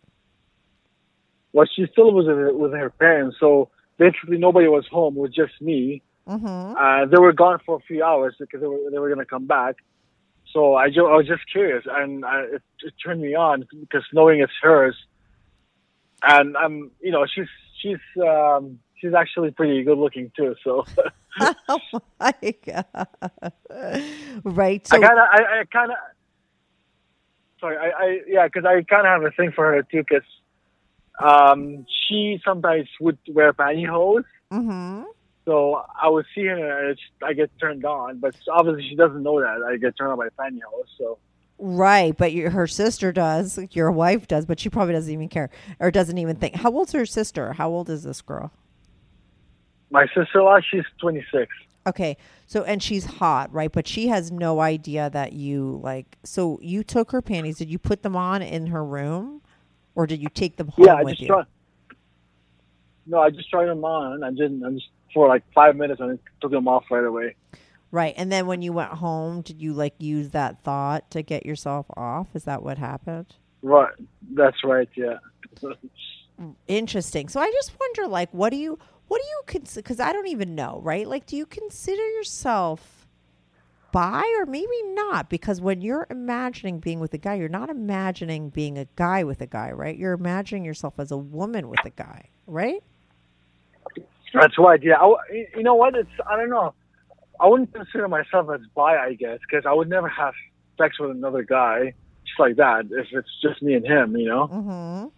[1.53, 5.17] Well, she still was with, with her parents, so basically nobody was home.
[5.17, 6.03] It was just me.
[6.29, 6.77] Mm-hmm.
[6.77, 9.47] Uh, they were gone for a few hours because they were they were gonna come
[9.47, 9.77] back.
[10.53, 14.05] So I, ju- I was just curious, and I, it, it turned me on because
[14.13, 14.97] knowing it's hers,
[16.23, 17.49] and I'm you know she's
[17.81, 20.55] she's um, she's actually pretty good looking too.
[20.63, 20.85] So
[21.69, 21.81] oh
[22.21, 23.53] my god!
[24.45, 24.87] right.
[24.87, 25.97] So I kind of I, I kind of
[27.61, 30.27] sorry I, I yeah because I kind of have a thing for her too because
[31.19, 34.25] um, she sometimes would wear pantyhose.
[34.51, 35.03] hmm
[35.45, 39.41] So I would see her and I get turned on, but obviously she doesn't know
[39.41, 40.89] that I get turned on by pantyhose.
[40.99, 41.19] So
[41.63, 43.59] Right, but your, her sister does.
[43.73, 46.57] Your wife does, but she probably doesn't even care or doesn't even think.
[46.57, 47.53] How old's her sister?
[47.53, 48.51] How old is this girl?
[49.91, 51.53] My sister-in-law, she's 26.
[51.87, 52.17] Okay.
[52.47, 53.71] So and she's hot, right?
[53.71, 57.79] But she has no idea that you like so you took her panties, did you
[57.79, 59.43] put them on in her room?
[60.01, 61.27] Or did you take them home Yeah, I with just you?
[61.27, 61.45] tried.
[63.05, 64.25] No, I just tried them on.
[64.25, 64.65] I didn't.
[64.65, 67.37] I just for like five minutes and I took them off right away.
[67.91, 68.15] Right.
[68.17, 71.85] And then when you went home, did you like use that thought to get yourself
[71.99, 72.29] off?
[72.33, 73.27] Is that what happened?
[73.61, 73.93] Right.
[74.33, 74.89] That's right.
[74.97, 75.19] Yeah.
[76.67, 77.29] Interesting.
[77.29, 79.83] So I just wonder, like, what do you, what do you consider?
[79.83, 81.07] Because I don't even know, right?
[81.07, 83.00] Like, do you consider yourself
[83.93, 85.29] bi or maybe not?
[85.29, 89.41] Because when you're imagining being with a guy, you're not imagining being a guy with
[89.41, 89.97] a guy, right?
[89.97, 92.83] You're imagining yourself as a woman with a guy, right?
[94.33, 94.83] That's right.
[94.83, 94.97] Yeah.
[94.97, 95.15] I
[95.57, 95.95] you know what?
[95.95, 96.75] It's I don't know.
[97.41, 100.35] I wouldn't consider myself as bi, I guess, because I would never have
[100.79, 101.95] sex with another guy
[102.27, 104.17] just like that if it's just me and him.
[104.17, 104.49] You know.
[104.49, 105.09] Mm-hmm.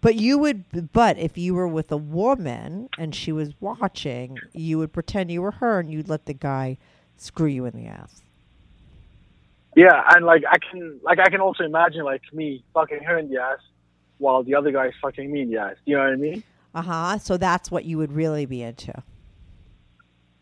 [0.00, 4.78] But you would, but if you were with a woman and she was watching, you
[4.78, 6.78] would pretend you were her and you'd let the guy
[7.18, 8.22] screw you in the ass.
[9.76, 13.30] Yeah, and like I can like I can also imagine like me fucking her in
[13.30, 13.60] the ass
[14.18, 15.76] while the other guy's fucking me in the ass.
[15.84, 16.42] You know what I mean?
[16.74, 17.18] Uh huh.
[17.18, 18.92] So that's what you would really be into.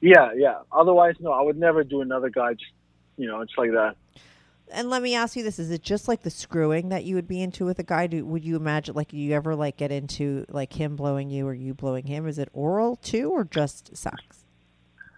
[0.01, 0.61] Yeah, yeah.
[0.73, 2.55] Otherwise, no, I would never do another guy.
[2.55, 2.73] Just
[3.17, 3.97] you know, just like that.
[4.73, 7.29] And let me ask you this: Is it just like the screwing that you would
[7.29, 8.07] be into with a guy?
[8.07, 11.53] Do would you imagine like you ever like get into like him blowing you or
[11.53, 12.27] you blowing him?
[12.27, 14.46] Is it oral too, or just sex?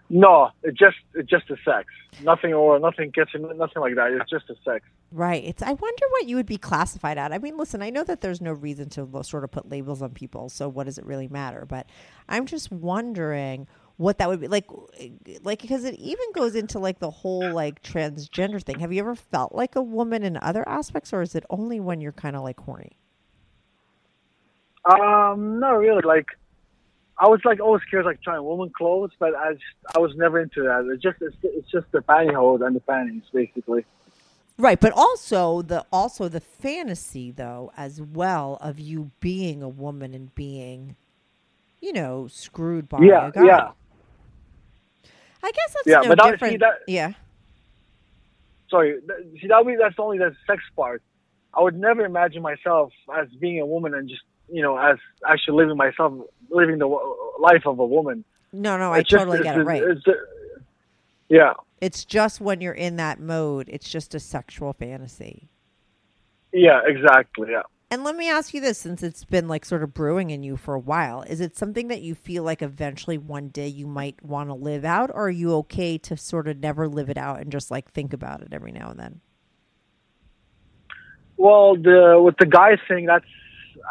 [0.09, 1.87] No, it just it's just a sex.
[2.23, 4.11] Nothing or nothing gets nothing like that.
[4.11, 4.85] It's just a sex.
[5.11, 5.43] Right.
[5.43, 5.61] It's.
[5.61, 7.31] I wonder what you would be classified at.
[7.31, 7.81] I mean, listen.
[7.83, 10.49] I know that there's no reason to sort of put labels on people.
[10.49, 11.65] So what does it really matter?
[11.67, 11.87] But
[12.27, 13.67] I'm just wondering
[13.97, 14.65] what that would be like.
[15.43, 18.79] Like because it even goes into like the whole like transgender thing.
[18.79, 22.01] Have you ever felt like a woman in other aspects, or is it only when
[22.01, 22.97] you're kind of like horny?
[24.85, 26.01] Um, not really.
[26.03, 26.27] Like,
[27.21, 29.63] I was like always curious, like trying woman clothes, but I just,
[29.95, 30.89] I was never into that.
[30.93, 33.85] It's just it's, it's just the pantyhose and the panties, basically.
[34.57, 40.13] Right, but also the also the fantasy though as well of you being a woman
[40.13, 40.95] and being,
[41.81, 43.45] you know, screwed by Yeah, a guy.
[43.45, 43.71] yeah.
[45.43, 46.59] I guess that's Yeah, no but now, see, different.
[46.61, 47.13] that- yeah.
[48.69, 51.01] Sorry, th- see that would that's only the sex part.
[51.53, 55.57] I would never imagine myself as being a woman and just you know as actually
[55.57, 56.13] living myself
[56.49, 58.23] living the w- life of a woman.
[58.51, 59.83] No, no, I just- totally get it right.
[59.83, 60.17] it's just-
[61.29, 65.47] yeah, It's just when you're in that mode, it's just a sexual fantasy.
[66.51, 67.49] yeah, exactly.
[67.51, 67.61] Yeah.
[67.91, 70.57] And let me ask you this since it's been like sort of brewing in you
[70.57, 74.23] for a while, is it something that you feel like eventually one day you might
[74.23, 77.39] want to live out or are you okay to sort of never live it out
[77.39, 79.21] and just like think about it every now and then?
[81.37, 83.25] Well, the with the guy thing, that's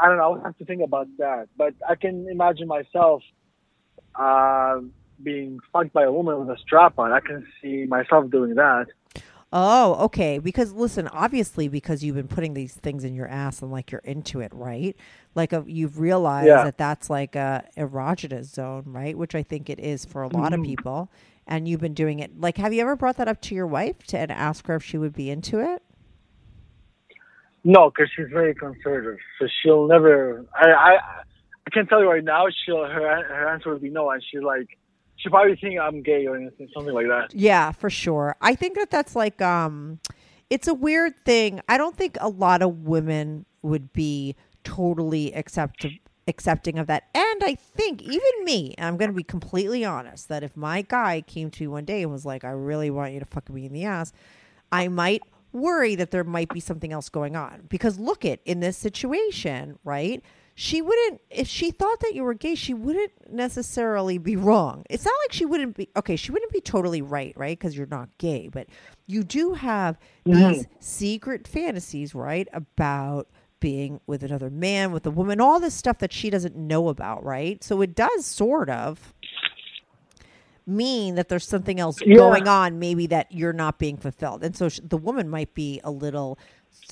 [0.00, 0.24] I don't know.
[0.24, 3.22] I would have to think about that, but I can imagine myself
[4.14, 4.80] uh,
[5.22, 7.12] being fucked by a woman with a strap on.
[7.12, 8.86] I can see myself doing that.
[9.50, 10.38] Oh, okay.
[10.38, 14.02] Because listen, obviously, because you've been putting these things in your ass and like you're
[14.04, 14.94] into it, right?
[15.34, 16.64] Like uh, you've realized Yeah.
[16.64, 19.16] that that's like a erogenous zone, right?
[19.16, 20.66] Which I think it is for a lot of Mhm.
[20.66, 21.10] people.
[21.46, 22.38] And you've been doing it.
[22.38, 24.84] Like, have you ever brought that up to your wife to and ask her if
[24.84, 25.82] she would be into it?
[27.64, 30.46] No, because she's very conservative, so she'll never.
[30.54, 30.98] I I
[31.66, 34.42] I can't tell you right now, she'll her her answer would be no, and she's
[34.42, 34.78] like
[35.18, 37.34] she probably think I'm gay or anything, something like that.
[37.34, 38.36] Yeah, for sure.
[38.40, 39.98] I think that that's like um
[40.48, 41.60] it's a weird thing.
[41.68, 45.86] I don't think a lot of women would be totally accept
[46.26, 47.04] accepting of that.
[47.14, 51.22] And I think even me, I'm going to be completely honest, that if my guy
[51.22, 53.66] came to me one day and was like, "I really want you to fuck me
[53.66, 54.12] in the ass,"
[54.70, 57.64] I might worry that there might be something else going on.
[57.68, 60.22] Because look at in this situation, right?
[60.54, 64.84] She wouldn't if she thought that you were gay, she wouldn't necessarily be wrong.
[64.90, 67.56] It's not like she wouldn't be okay, she wouldn't be totally right, right?
[67.56, 68.66] Because you're not gay, but
[69.06, 70.52] you do have mm-hmm.
[70.52, 72.48] these secret fantasies, right?
[72.52, 73.28] About
[73.60, 77.24] being with another man, with a woman, all this stuff that she doesn't know about,
[77.24, 77.62] right?
[77.62, 79.14] So it does sort of
[80.68, 82.16] mean that there's something else Yeah.
[82.16, 84.44] going on, maybe that you're not being fulfilled.
[84.44, 86.38] And so sh- the woman might be a little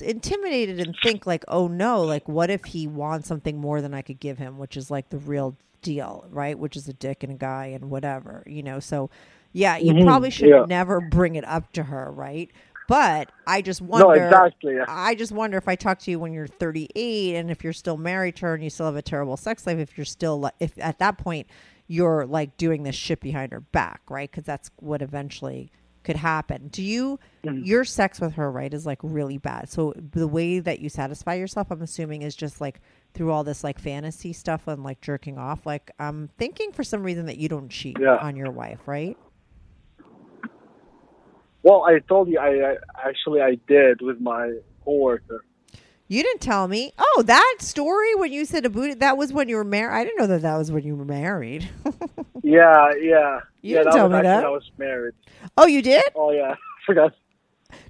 [0.01, 4.01] intimidated and think like, "Oh no, like what if he wants something more than I
[4.01, 6.57] could give him, which is like the real deal, right?
[6.57, 9.09] Which is a dick and a guy and whatever, you know." So
[9.53, 10.65] yeah, you Mhm, probably should yeah.
[10.67, 12.51] never bring it up to her, right?
[12.87, 14.05] But I just wonder.
[14.07, 14.85] No, exactly, yeah.
[14.87, 17.97] I just wonder if I talk to you when you're 38 and if you're still
[17.97, 20.73] married to her and you still have a terrible sex life, if you're still if
[20.79, 21.47] at that point
[21.87, 24.29] you're like doing this shit behind her back, right?
[24.29, 25.71] Because that's what eventually
[26.03, 26.69] could happen.
[26.69, 27.63] Do you mm-hmm.
[27.63, 29.69] your sex with her, right, is like really bad.
[29.69, 32.79] So the way that you satisfy yourself, I'm assuming, is just like
[33.13, 37.03] through all this like fantasy stuff and like jerking off, like I'm thinking for some
[37.03, 38.17] reason that you don't cheat Yeah.
[38.17, 39.17] on your wife, right?
[41.63, 42.75] Well, I told you, I, I
[43.05, 44.53] actually I did with my
[44.85, 45.43] coworker.
[46.09, 46.93] You didn't tell me.
[46.97, 49.93] Oh, that story when you said a booty, that was when you were married.
[49.93, 51.69] I didn't know that that was when you were married.
[52.43, 53.39] Yeah, yeah.
[53.61, 54.45] You yeah, didn't tell me that.
[54.45, 55.15] I was married.
[55.57, 56.03] oh, you did?
[56.15, 56.55] Oh yeah,
[56.85, 57.13] forgot.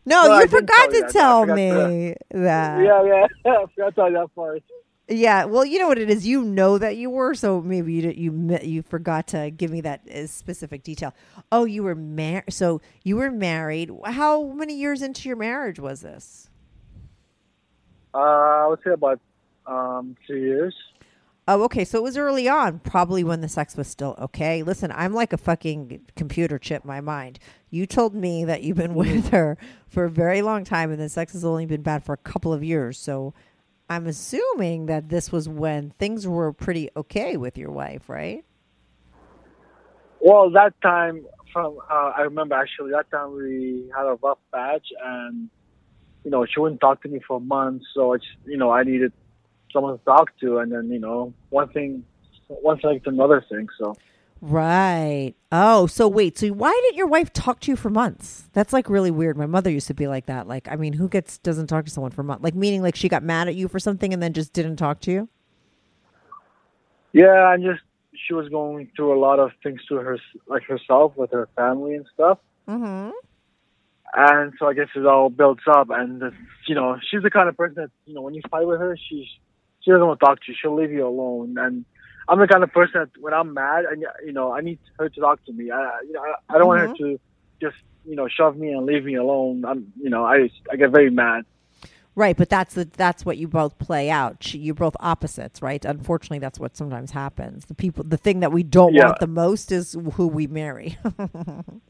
[0.04, 1.14] No, No, you didn't forgot tell to.
[1.14, 2.82] Tell me that.
[2.84, 3.28] yeah, yeah.
[3.46, 4.64] I forgot to tell you that part.
[5.10, 6.26] Yeah, well, you know what it is.
[6.26, 10.02] You know that you were, so maybe you you you forgot to give me that
[10.10, 11.14] uh, specific detail.
[11.52, 12.52] Oh, you were married.
[12.52, 13.92] So you were married.
[14.06, 16.50] How many years into your marriage was this?
[18.14, 19.20] Uh, I would say about
[19.66, 20.76] um two years.
[21.50, 21.86] Oh, okay.
[21.86, 24.64] So it was early on, probably when the sex was still okay.
[24.64, 26.84] Listen, I'm like a fucking computer chip.
[26.84, 27.40] in My mind.
[27.70, 31.10] You told me that you've been with her for a very long time, and the
[31.10, 33.00] sex has only been bad for a couple of years.
[33.00, 33.34] So
[33.90, 38.44] I'm assuming that this was when things were pretty okay with your wife, right?
[40.20, 44.88] Well, that time from uh, I remember actually that time we had a rough patch,
[45.02, 45.50] and
[46.28, 47.86] you know she wouldn't talk to me for months.
[47.94, 49.14] So it's you know I needed
[49.72, 52.04] someone to talk to, and then you know one thing,
[52.50, 53.70] one thing to another thing.
[53.80, 53.96] So
[54.42, 55.36] Right.
[55.54, 56.38] Oh, so wait.
[56.38, 58.50] So why didn't your wife talk to you for months?
[58.52, 59.38] That's like really weird.
[59.38, 60.50] My mother used to be like that.
[60.50, 62.44] Like, I mean, who gets doesn't talk to someone for months?
[62.44, 65.00] Like, meaning like she got mad at you for something and then just didn't talk
[65.02, 65.30] to you.
[67.14, 67.84] yeah, and just
[68.28, 71.96] she was going through a lot of things to her like herself with her family
[71.96, 72.38] and stuff.
[72.68, 73.12] Mm-hmm.
[74.14, 76.22] And so I guess it all builds up, and
[76.68, 78.98] you know she's the kind of person that you know when you fight with her,
[78.98, 79.28] she's
[79.82, 80.56] she doesn't want to talk to you.
[80.60, 81.56] She'll leave you alone.
[81.58, 81.86] And
[82.28, 85.10] I'm the kind of person that when I'm mad, and you know I need her
[85.10, 85.72] to talk to me.
[85.72, 87.04] I you know I, I don't want her mm-hmm.
[87.04, 87.20] to
[87.62, 89.66] just you know shove me and leave me alone.
[89.66, 91.46] I'm you know I I get very mad.
[92.18, 94.54] Right, but that's the that's what you both play out.
[94.56, 95.86] You're both opposites, right?
[95.86, 97.66] Unfortunately, that's what sometimes happens.
[97.66, 99.06] The people, the thing that we don't Yeah.
[99.06, 100.98] want the most is who we marry.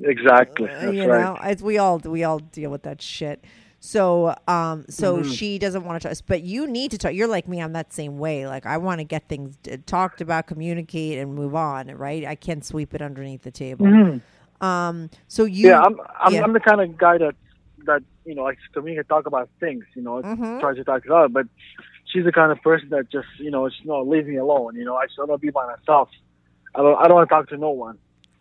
[0.00, 0.66] Exactly.
[0.66, 1.20] That's you right.
[1.20, 3.44] know, as we all we all deal with that shit.
[3.80, 5.36] So, um, so Mhm.
[5.36, 7.14] she doesn't want to talk, but you need to talk.
[7.14, 7.62] You're like me.
[7.62, 8.46] I'm that same way.
[8.46, 9.56] Like I want to get things
[9.86, 11.88] talked about, communicate, and move on.
[11.88, 12.24] Right?
[12.24, 13.86] I can't sweep it underneath the table.
[13.86, 14.20] Mhm.
[14.60, 16.42] Um, so you, yeah, I'm I'm, yeah.
[16.42, 17.36] I'm the kind of guy that
[17.86, 19.84] that you know likes to communicate, talk about things.
[19.94, 20.58] You know, Mhm.
[20.60, 21.32] tries to talk it out.
[21.32, 21.46] But
[22.06, 24.74] she's the kind of person that just you know, just, no, leave me alone.
[24.74, 26.08] You know, I just want to be by myself.
[26.74, 27.98] I don't I don't want to talk to no one.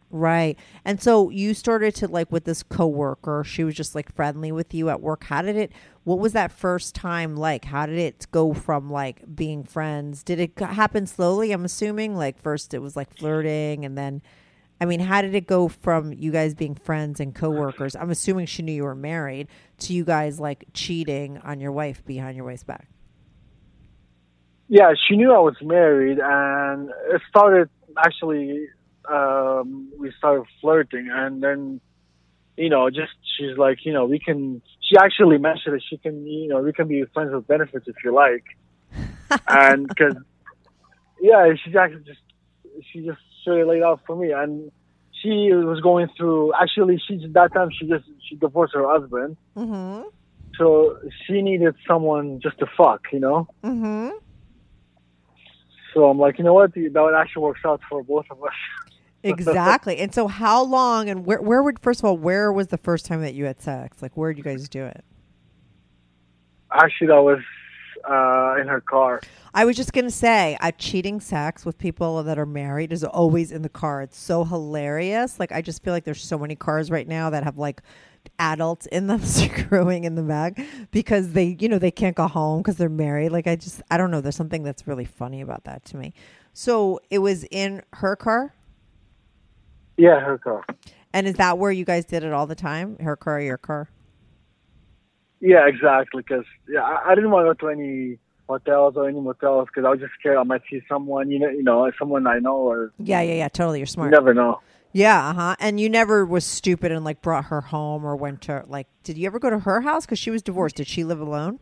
[0.09, 0.57] Right.
[0.85, 4.73] And so you started to like with this coworker, she was just like friendly with
[4.73, 5.25] you at work.
[5.25, 5.73] How did it
[6.05, 7.65] what was that first time like?
[7.65, 10.23] How did it go from like being friends?
[10.23, 11.51] Did it happen slowly?
[11.51, 14.21] I'm assuming like first it was like flirting and then
[14.79, 17.95] I mean, how did it go from you guys being friends and coworkers?
[17.95, 19.47] I'm assuming she knew you were married
[19.79, 22.87] to you guys like cheating on your wife behind your wife's back.
[24.69, 28.67] Yeah, she knew I was married, and it started actually.
[29.09, 31.79] Um, we started flirting, and then,
[32.57, 34.61] you know, just she's like, you know, we can.
[34.81, 37.95] She actually mentioned that she can, you know, we can be friends with benefits if
[38.03, 38.43] you like,
[39.47, 40.15] and because,
[41.21, 42.19] yeah, she actually just
[42.91, 44.71] she just straight laid out for me, and
[45.21, 46.53] she was going through.
[46.53, 50.03] Actually, she that time she just she divorced her husband, Mhm.
[50.57, 53.47] so she needed someone just to fuck, you know.
[53.63, 54.11] Mhm.
[55.93, 56.73] So I'm like, you know what?
[56.75, 58.53] That actually works out for both of us.
[59.23, 59.97] Exactly.
[59.97, 63.05] and so how long and where where would first of all, where was the first
[63.05, 64.01] time that you had sex?
[64.01, 65.03] Like where did you guys do it?
[66.71, 67.39] Actually, that was
[68.09, 69.21] uh, in her car.
[69.53, 73.51] I was just gonna say, uh, cheating sex with people that are married is always
[73.51, 74.01] in the car.
[74.01, 75.39] It's so hilarious.
[75.39, 77.81] Like I just feel like there's so many cars right now that have like
[78.39, 80.59] adults in them screwing in the back
[80.91, 83.31] because they, you know, they can't go home because they're married.
[83.31, 84.21] Like I just, I don't know.
[84.21, 86.13] There's something that's really funny about that to me.
[86.53, 88.53] So it was in her car,
[89.97, 90.63] Yeah, her car.
[91.13, 92.97] and is that where you guys did it all the time?
[92.99, 93.89] Her car, or your car?
[95.41, 96.23] Yeah, exactly.
[96.27, 99.85] Because yeah, I, I didn't want to go to any hotels or any motels because
[99.85, 102.55] I was just scared I might see someone, you know, you know, someone I know
[102.55, 103.47] or Yeah, yeah, yeah.
[103.49, 104.07] Totally, you're smart.
[104.11, 104.61] you never know.
[104.93, 105.55] Yeah, uh huh.
[105.59, 108.87] And you never was stupid and like brought her home or went to like.
[109.03, 110.77] Did you ever go to her house because she was divorced?
[110.77, 111.59] Did she live alone?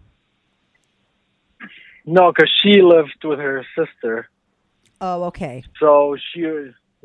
[2.05, 4.29] No, because she lived with her sister,
[5.01, 5.63] Oh, okay.
[5.79, 6.41] so she,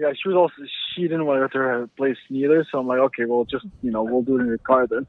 [0.00, 2.66] yeah, she was also she didn't want to go to her place neither.
[2.70, 5.06] So I'm like, okay, well, just you know, we'll do it in the car then.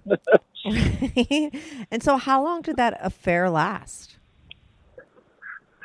[1.92, 4.18] and so, how long did that affair last?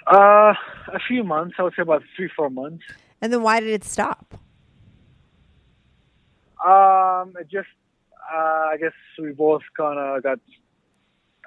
[0.07, 0.55] uh,
[0.93, 2.85] a few months, I would say about three, four months.
[3.21, 4.35] And then, why did it stop?
[6.65, 7.69] Um, it just,
[8.33, 8.37] uh,
[8.73, 10.39] I guess we both kind of got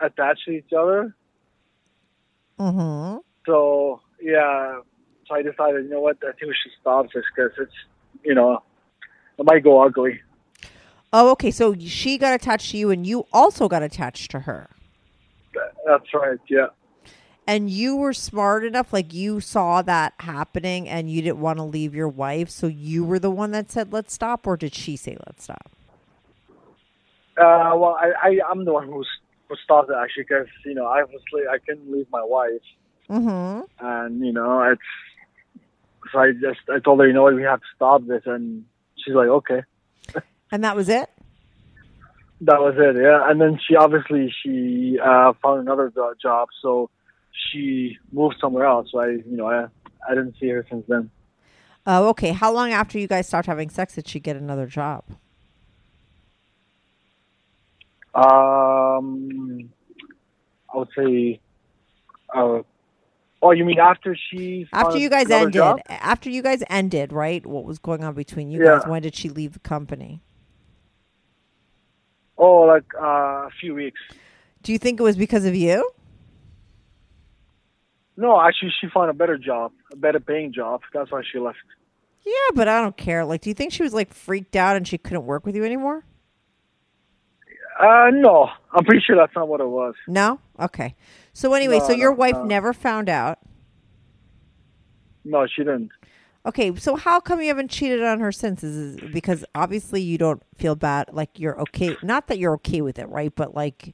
[0.01, 1.15] attached to each other.
[2.59, 3.19] Mm-hmm.
[3.45, 4.79] So yeah,
[5.29, 7.71] so I decided, you know what, I think we should stop this because it's,
[8.25, 8.63] you know,
[9.37, 10.19] it might go ugly.
[11.13, 11.51] Oh, okay.
[11.51, 14.69] So she got attached to you, and you also got attached to her.
[15.85, 16.37] That's right.
[16.49, 16.67] Yeah.
[17.47, 21.63] And you were smart enough, like you saw that happening, and you didn't want to
[21.63, 24.95] leave your wife, so you were the one that said, "Let's stop," or did she
[24.95, 25.71] say, "Let's stop"?
[27.37, 29.07] Uh, well, I, I I'm the one who's
[29.47, 32.61] who stopped it actually because you know obviously I couldn't leave my wife,
[33.09, 33.61] Mm-hmm.
[33.83, 34.81] and you know it's
[36.11, 38.65] so I just I told her you know what we have to stop this, and
[38.97, 39.63] she's like okay.
[40.51, 41.09] And that was it.
[42.41, 43.29] That was it, yeah.
[43.29, 45.91] And then she obviously she uh, found another
[46.21, 46.89] job, so
[47.31, 48.89] she moved somewhere else.
[48.91, 49.67] So I, you know, I
[50.09, 51.11] I didn't see her since then.
[51.85, 52.31] Oh, okay.
[52.31, 55.03] How long after you guys stopped having sex did she get another job?
[58.13, 59.69] Um,
[60.73, 61.39] I would say,
[62.33, 62.61] uh,
[63.41, 65.79] oh, you mean after she After you guys ended, job?
[65.87, 67.45] after you guys ended, right?
[67.45, 68.77] What was going on between you Yeah.
[68.79, 68.87] guys?
[68.87, 70.21] When did she leave the company?
[72.37, 73.99] Oh, like uh, a few weeks.
[74.63, 75.89] Do you think it was because of you?
[78.15, 80.81] No, actually, she found a better job, a better paying job.
[80.93, 81.57] That's why she left.
[82.25, 83.23] Yeah, but I don't care.
[83.23, 85.63] Like, do you think she was like freaked out and she couldn't work with you
[85.63, 86.03] anymore?
[87.79, 89.95] Uh, no, I'm pretty sure that's not what it was.
[90.07, 90.39] No.
[90.59, 90.95] Okay.
[91.33, 92.43] So anyway, No, so your no, wife no.
[92.43, 93.39] never found out.
[95.23, 95.91] No, she didn't.
[96.45, 98.63] Okay, so how come you haven't cheated on her since?
[98.63, 101.95] Is it because obviously you don't feel bad, like you're okay.
[102.01, 103.33] Not that you're okay with it, right?
[103.35, 103.93] But like,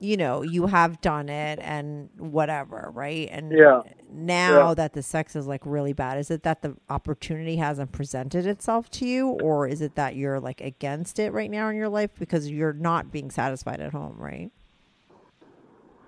[0.00, 3.28] you know, you have done it and whatever, right?
[3.30, 3.82] And Yeah.
[4.10, 4.74] now Yeah.
[4.74, 8.90] that the sex is like really bad, is it that the opportunity hasn't presented itself
[8.92, 12.10] to you, or is it that you're like against it right now in your life
[12.18, 14.50] because you're not being satisfied at home, right?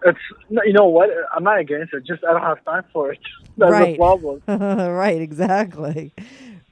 [0.05, 0.19] It's
[0.51, 1.11] you know what?
[1.35, 2.05] I'm not against it.
[2.05, 3.21] Just I don't have time for it.
[3.57, 3.93] That's right.
[3.93, 4.43] the problem.
[4.49, 6.13] right, exactly.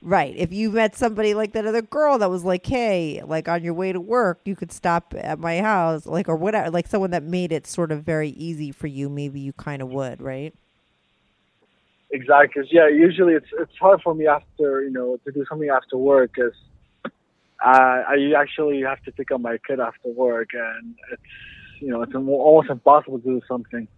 [0.03, 0.35] Right.
[0.35, 3.75] If you met somebody like that other girl that was like, hey, like on your
[3.75, 7.23] way to work, you could stop at my house, like, or whatever, like someone that
[7.23, 10.55] made it sort of very easy for you, maybe you kind of would, right?
[12.13, 12.63] Exactly.
[12.63, 15.97] 'Cause, yeah, usually it's it's hard for me after you know to do something after
[15.97, 16.55] work because
[17.65, 21.23] uh, I actually have to pick up my kid after work, and it's
[21.81, 23.89] you know it's almost impossible to do something.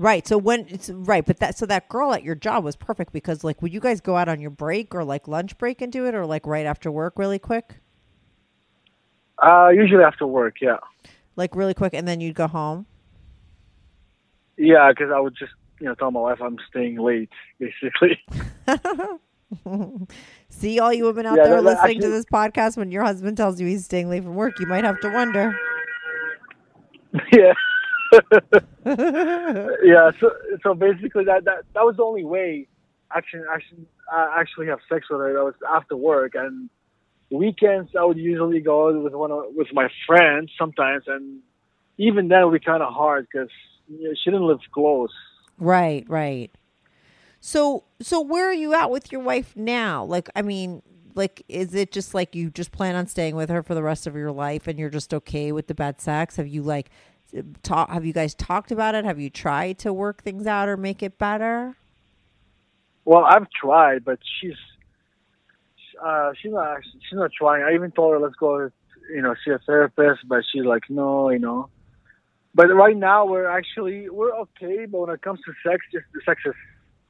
[0.00, 0.26] Right.
[0.26, 3.44] So when it's right, but that, so that girl at your job was perfect because,
[3.44, 6.06] like, would you guys go out on your break or like lunch break and do
[6.06, 7.80] it or like right after work really quick?
[9.42, 10.76] Uh, usually after work, yeah,
[11.36, 12.86] Like, really quick, and then you'd go home?
[14.56, 18.18] yeah, because I would just you know tell my wife I'm staying late, basically.
[20.48, 23.60] See, all you women out Yeah, there listening to this podcast, when your husband tells
[23.60, 25.60] you he's staying late from work, you might have to wonder.
[27.32, 27.52] yeah.
[29.84, 30.10] yeah.
[30.20, 30.30] So
[30.62, 32.68] so basically that that that was the only way
[33.14, 35.32] actually actually uh, actually have sex with her.
[35.34, 36.68] That was after work and
[37.30, 37.90] weekends.
[37.98, 41.40] I would usually go with one of, with my friends sometimes, and
[41.98, 43.50] even then be kind of hard because
[43.88, 45.12] you know, she didn't live close.
[45.58, 46.50] Right, right.
[47.40, 50.04] So, so where are you at with your wife now?
[50.04, 50.82] Like, I mean,
[51.14, 54.06] like, is it just like you just plan on staying with her for the rest
[54.06, 56.36] of your life, and you're just okay with the bad sex?
[56.36, 56.90] Have you like
[57.62, 57.90] talk?
[57.90, 59.04] Have you guys talked about it?
[59.04, 61.76] Have you tried to work things out or make it better?
[63.04, 64.56] Well, I've tried, but she's
[66.02, 67.62] uh, she's not she's not trying.
[67.62, 68.70] I even told her let's go,
[69.12, 71.68] you know, see a therapist, but she's like, no, you know.
[72.54, 76.20] But right now we're actually we're okay, but when it comes to sex, just the
[76.24, 76.54] sex is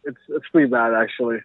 [0.04, 1.38] it's it's pretty bad actually.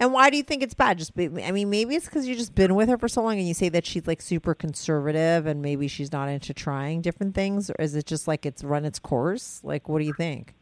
[0.00, 0.98] And why do you think it's bad?
[0.98, 3.38] Just, be, I mean, maybe it's because you've just been with her for so long,
[3.38, 7.34] and you say that she's like super conservative, and maybe she's not into trying different
[7.34, 9.60] things, or is it just like it's run its course?
[9.64, 10.54] Like, what do you think?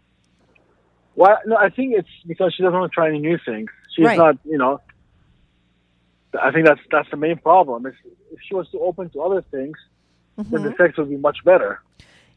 [1.17, 3.71] Well, no, I think it's because she doesn't want to try any new things.
[3.95, 4.19] She's Right.
[4.19, 4.81] not, you know.
[6.41, 7.87] I think that's that's the main problem.
[7.87, 7.95] If
[8.33, 9.79] if she was to open to other things,
[10.37, 10.83] then the mm-hmm.
[10.83, 11.81] sex would be much better.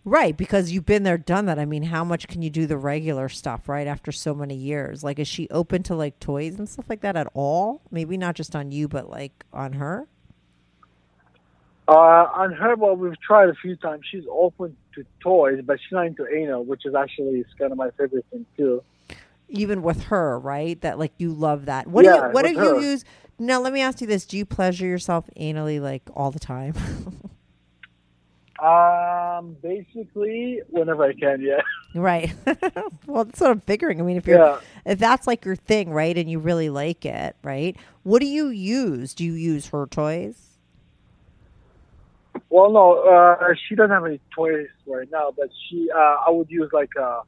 [0.09, 1.59] Right, because you've been there, done that.
[1.59, 3.85] I mean, how much can you do the regular stuff, right?
[3.85, 7.15] After so many years, like, is she open to like toys and stuff like that
[7.15, 7.83] at all?
[7.91, 10.07] Maybe not just on you, but like on her.
[11.87, 14.01] Uh, on her, well, we've tried a few times.
[14.09, 17.77] She's open to toys, but she's not into anal, which is actually is kind of
[17.77, 18.81] my favorite thing too.
[19.47, 20.81] Even with her, right?
[20.81, 21.85] That like you love that.
[21.85, 22.21] What do you?
[22.31, 23.05] What do with you use?
[23.37, 26.73] Now, let me ask you this: Do you pleasure yourself anally like all the time?
[28.61, 31.61] Um, basically, whenever I can, yeah.
[31.95, 32.33] right.
[33.07, 33.99] well, that's what I'm figuring.
[33.99, 34.59] I mean, if you're Yeah.
[34.85, 37.75] if that's like your thing, right, and you really like it, right?
[38.03, 39.13] What do you use?
[39.13, 40.57] Do you use her toys?
[42.49, 45.97] Well, no, uh, she doesn't have any toys right now, but she, uh,
[46.27, 47.21] I would use like a,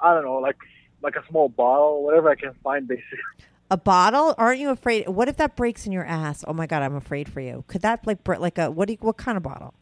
[0.00, 0.56] I don't know, like
[1.02, 3.18] like a small bottle, whatever I can find, basically.
[3.70, 4.34] A bottle?
[4.36, 5.08] Aren't you afraid?
[5.08, 6.44] What if that breaks in your ass?
[6.46, 7.64] Oh my god, I'm afraid for you.
[7.68, 9.72] Could that like like a what do you, what kind of bottle?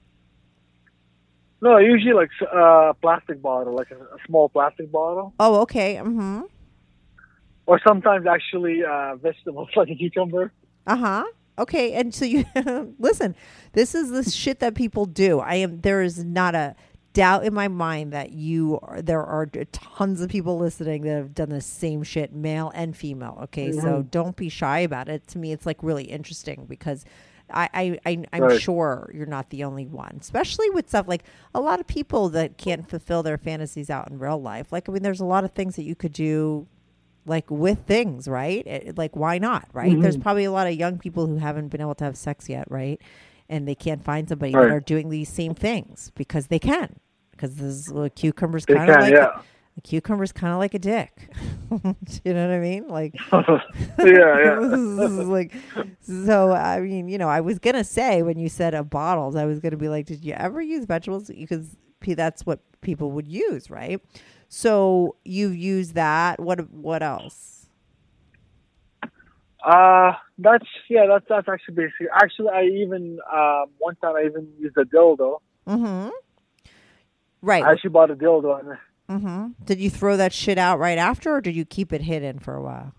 [1.63, 5.97] No, usually like a uh, plastic bottle, like a, a small plastic bottle, Oh, okay.
[5.97, 6.43] Mm-hmm.
[7.67, 10.53] or sometimes actually uh, vegetables like a cucumber.
[10.87, 11.25] Uh huh.
[11.59, 12.45] Okay, and so you
[12.99, 13.37] listen.
[13.75, 15.41] This is the shit that people do.
[15.41, 15.81] I am.
[15.83, 16.75] There is not a
[17.13, 18.79] doubt in my mind that you.
[18.83, 22.97] Are, there are tons of people listening that have done the same shit, male and
[22.97, 23.39] female.
[23.43, 25.27] Okay, so don't be shy about it.
[25.29, 27.05] To me, it's like really interesting because.
[27.53, 28.61] I, I, I I'm Right.
[28.61, 31.25] sure you're not the only one, especially with stuff like
[31.55, 34.73] a lot of people that can't fulfill their fantasies out in real life.
[34.73, 36.67] Like, I mean, there's a lot of things that you could do
[37.27, 38.67] like with things, right?
[38.67, 40.01] It- like why not, right?
[40.01, 40.23] There's mm-hmm.
[40.23, 43.01] probably a lot of young people who haven't been able to have sex yet, right?
[43.49, 46.97] And they can't find somebody that are doing these same things because they can.
[47.33, 49.39] Because this cucumber's kind of like yeah.
[49.39, 49.43] a
[49.81, 51.28] cucumber's kind of like a dick.
[52.24, 52.89] you know what I mean?
[52.89, 54.59] Like yeah, yeah.
[54.61, 55.55] like
[56.03, 59.45] so i mean you know i was gonna say when you said of bottles i
[59.45, 61.76] was gonna be like did you ever use vegetables because
[62.07, 64.01] that's what people would use right
[64.49, 67.68] so you've used that what what else
[69.62, 72.07] Uh, that's yeah, that's that's actually basically.
[72.14, 75.41] Actually, I even um, one time I even used a dildo.
[75.66, 76.09] mm-hmm
[77.43, 78.78] right I actually bought a dildo, and
[79.11, 79.65] mm-hmm.
[79.65, 82.55] Did you throw that shit out right after or did you keep it hidden for
[82.55, 82.95] a while?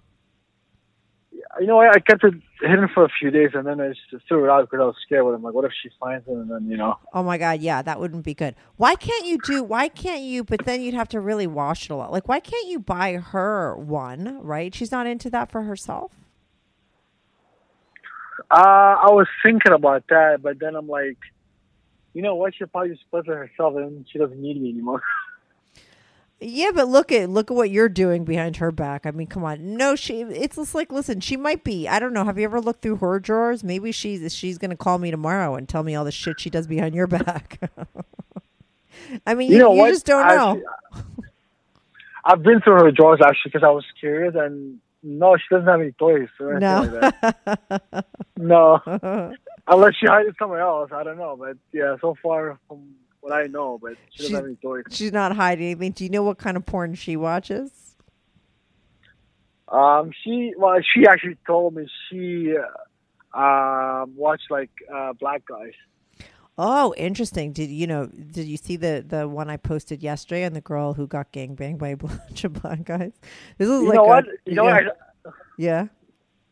[1.59, 4.26] You know, I, I kept it hidden for a few days, and then I just
[4.28, 5.26] threw it out because I was scared.
[5.26, 7.59] With I'm like, what if she finds it, and then you know, oh my god
[7.62, 8.55] yeah that wouldn't be good.
[8.78, 11.91] Why can't you do why can't you but then you'd have to really wash it
[11.91, 12.12] a lot.
[12.12, 14.74] Like why can't you buy her one right?
[14.74, 16.14] She's not into that for herself?
[18.49, 21.18] Uh, I was thinking about that, but then I'm like,
[22.14, 22.53] you know what?
[22.55, 25.01] She'll probably just split it herself, and she doesn't need me anymore.
[26.43, 29.05] Yeah, but look at look at what you're doing behind her back.
[29.05, 29.77] I mean, come on.
[29.77, 30.21] No, she.
[30.21, 31.87] It's just like, listen, she might be.
[31.87, 32.25] I don't know.
[32.25, 33.63] Have you ever looked through her drawers?
[33.63, 36.49] Maybe she's she's going to call me tomorrow and tell me all the shit she
[36.49, 37.59] does behind your back.
[39.27, 40.61] I mean, you, You know you just don't know.
[40.95, 41.01] Uh,
[42.25, 45.79] I've been through her drawers actually because I was curious, and no, she doesn't have
[45.81, 46.81] any toys or No.
[47.01, 48.05] like that.
[48.37, 48.79] No,
[49.67, 50.91] unless she hides it somewhere else.
[50.91, 54.32] I don't know, but yeah, so far from what I know, but she doesn't She's-
[54.36, 54.84] have any toys.
[54.91, 55.91] She's not hiding anything.
[55.93, 57.72] Do you know what kind of porn she watches?
[59.67, 65.72] Um, she well, she actually told me she uh, um watched like uh, black guys.
[66.57, 67.53] Oh, interesting.
[67.53, 68.07] Did you know?
[68.07, 71.78] Did you see the the one I posted yesterday on the girl who got gangbanged
[71.78, 73.13] by a bunch of black guys?
[73.57, 74.26] This is You like know a- what?
[74.45, 74.74] You know what?
[74.74, 75.88] I, yeah.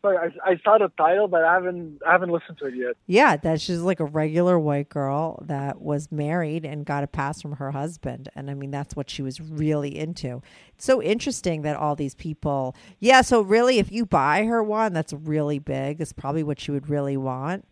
[0.01, 2.95] Sorry, I, I saw the title, but I haven't I haven't listened to it yet.
[3.07, 7.41] Yeah, that she's like a regular white girl that was married and got a pass
[7.41, 8.29] from her husband.
[8.35, 10.41] And I mean, that's what she was really into.
[10.75, 13.21] It's so interesting that all these people, yeah.
[13.21, 16.01] So, really, if you buy her one, that's really big.
[16.01, 17.65] It's probably what she would really want.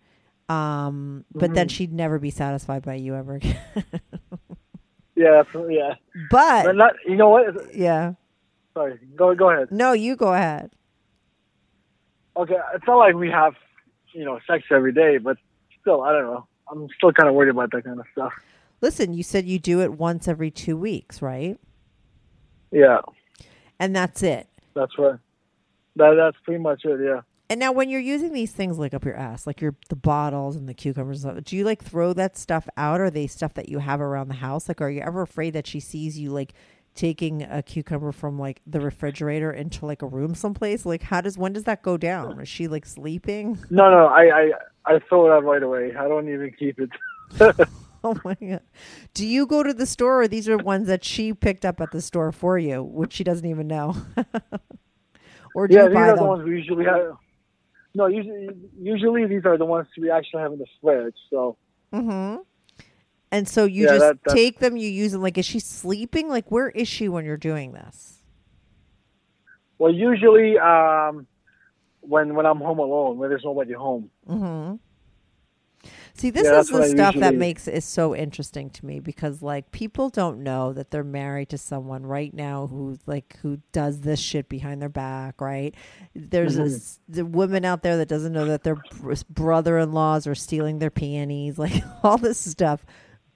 [0.49, 3.59] Um, but then she'd never be satisfied by you ever again.
[5.17, 5.95] Yeah, yeah.
[6.29, 6.93] but, But not.
[7.07, 7.75] You know what?
[7.75, 8.13] yeah.
[8.75, 8.99] Sorry.
[9.15, 9.71] Go go ahead.
[9.71, 10.69] No, you go ahead.
[12.37, 13.53] Okay, it's not like we have
[14.13, 15.37] you know sex every day, but
[15.81, 16.47] still, I don't know.
[16.69, 18.33] I'm still kind of worried about that kind of stuff.
[18.81, 21.57] Listen, you said you do it once every two weeks, right?
[22.71, 22.99] Yeah,
[23.79, 24.47] And that's it.
[24.75, 25.19] that's right.
[25.95, 26.99] That that's pretty much it.
[27.03, 27.21] Yeah.
[27.49, 30.57] And now, when you're using these things like up your ass, like your the bottles
[30.57, 32.99] and the cucumbers, do you like throw that stuff out?
[32.99, 34.67] Or are they stuff that you have around the house?
[34.67, 36.53] Like, are you ever afraid that she sees you like
[36.97, 40.85] taking a cucumber from like the refrigerator into like a room someplace?
[40.85, 42.41] Like, how does when does that go down?
[42.41, 43.59] Is she like sleeping?
[43.69, 44.51] No, no, I I
[44.95, 45.95] I throw it out right away.
[45.95, 46.89] I don't even keep it.
[48.03, 48.61] Oh my god!
[49.13, 51.91] Do you go to the store, or these are ones that she picked up at
[51.91, 53.95] the store for you, which she doesn't even know?
[55.53, 56.17] or do yeah, you these buy are them?
[56.17, 57.17] the ones we usually have.
[57.95, 61.15] No, usually usually these are the ones we actually have in the fridge.
[61.29, 61.57] So
[61.93, 62.41] Mm-hmm.
[63.31, 65.21] And so you Yeah, just that- take them, you use them.
[65.21, 66.29] Like, is she sleeping?
[66.29, 68.13] Like, where is she when you're doing this?
[69.79, 71.27] well, usually um
[72.01, 74.09] when when I'm home alone, when there's nobody home.
[74.27, 74.75] Mm-hmm.
[76.15, 79.69] See, this Yeah, is the stuff that makes it so interesting to me because, like,
[79.71, 84.19] people don't know that they're married to someone right now who's like who does this
[84.19, 85.39] shit behind their back.
[85.39, 85.75] Right?
[86.15, 86.63] There's Mm-hmm.
[86.63, 90.89] this, the women out there that doesn't know that their br- brother-in-laws are stealing their
[90.89, 91.59] panties.
[91.59, 92.83] Like, all this stuff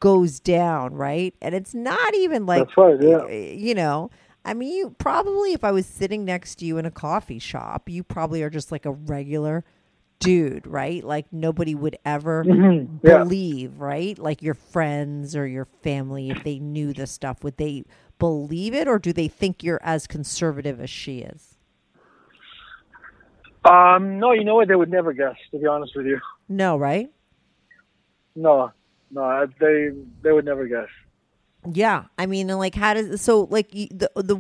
[0.02, 1.34] goes down, right?
[1.42, 3.30] And it's not even like That's right, yeah.
[3.30, 4.12] you know.
[4.44, 7.88] I mean, you probably, if I was sitting next to you in a coffee shop,
[7.88, 9.64] you probably are just like a regular
[10.20, 11.04] dude, right?
[11.04, 12.98] Like nobody would ever Mm-hmm.
[13.08, 13.20] yeah.
[13.20, 14.18] believe, right?
[14.20, 17.86] Like your friends or your family, if they knew this stuff, would they
[18.20, 21.58] believe it, or do they think you're as conservative as she is?
[23.64, 24.68] Um, no, you know what?
[24.68, 25.36] They would never guess.
[25.52, 27.12] To be honest with you, No, right?
[28.36, 28.72] no,
[29.12, 29.90] no, they
[30.22, 30.88] they would never guess.
[31.72, 34.36] Yeah, I mean, and like, how does so like the the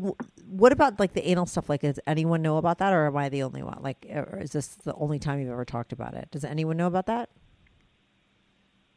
[0.48, 1.70] what about like the anal stuff?
[1.70, 3.80] Like, does anyone know about that, or am I the only one?
[3.82, 6.30] Like, or is this the only time you've ever talked about it?
[6.32, 7.30] Does anyone know about that?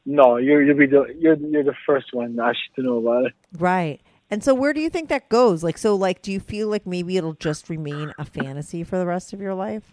[0.07, 3.33] No, you're you'll be the you're you're the first one actually to know about it.
[3.59, 4.01] Right.
[4.31, 5.63] And so, where do you think that goes?
[5.63, 9.07] Like, so, like, do you feel like maybe it'll just remain a fantasy for the
[9.07, 9.93] rest of your life?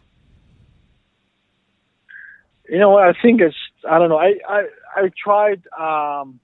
[2.70, 3.04] You know what?
[3.04, 3.56] I think it's
[3.90, 4.18] I don't know.
[4.18, 4.64] I I
[4.96, 6.40] I tried um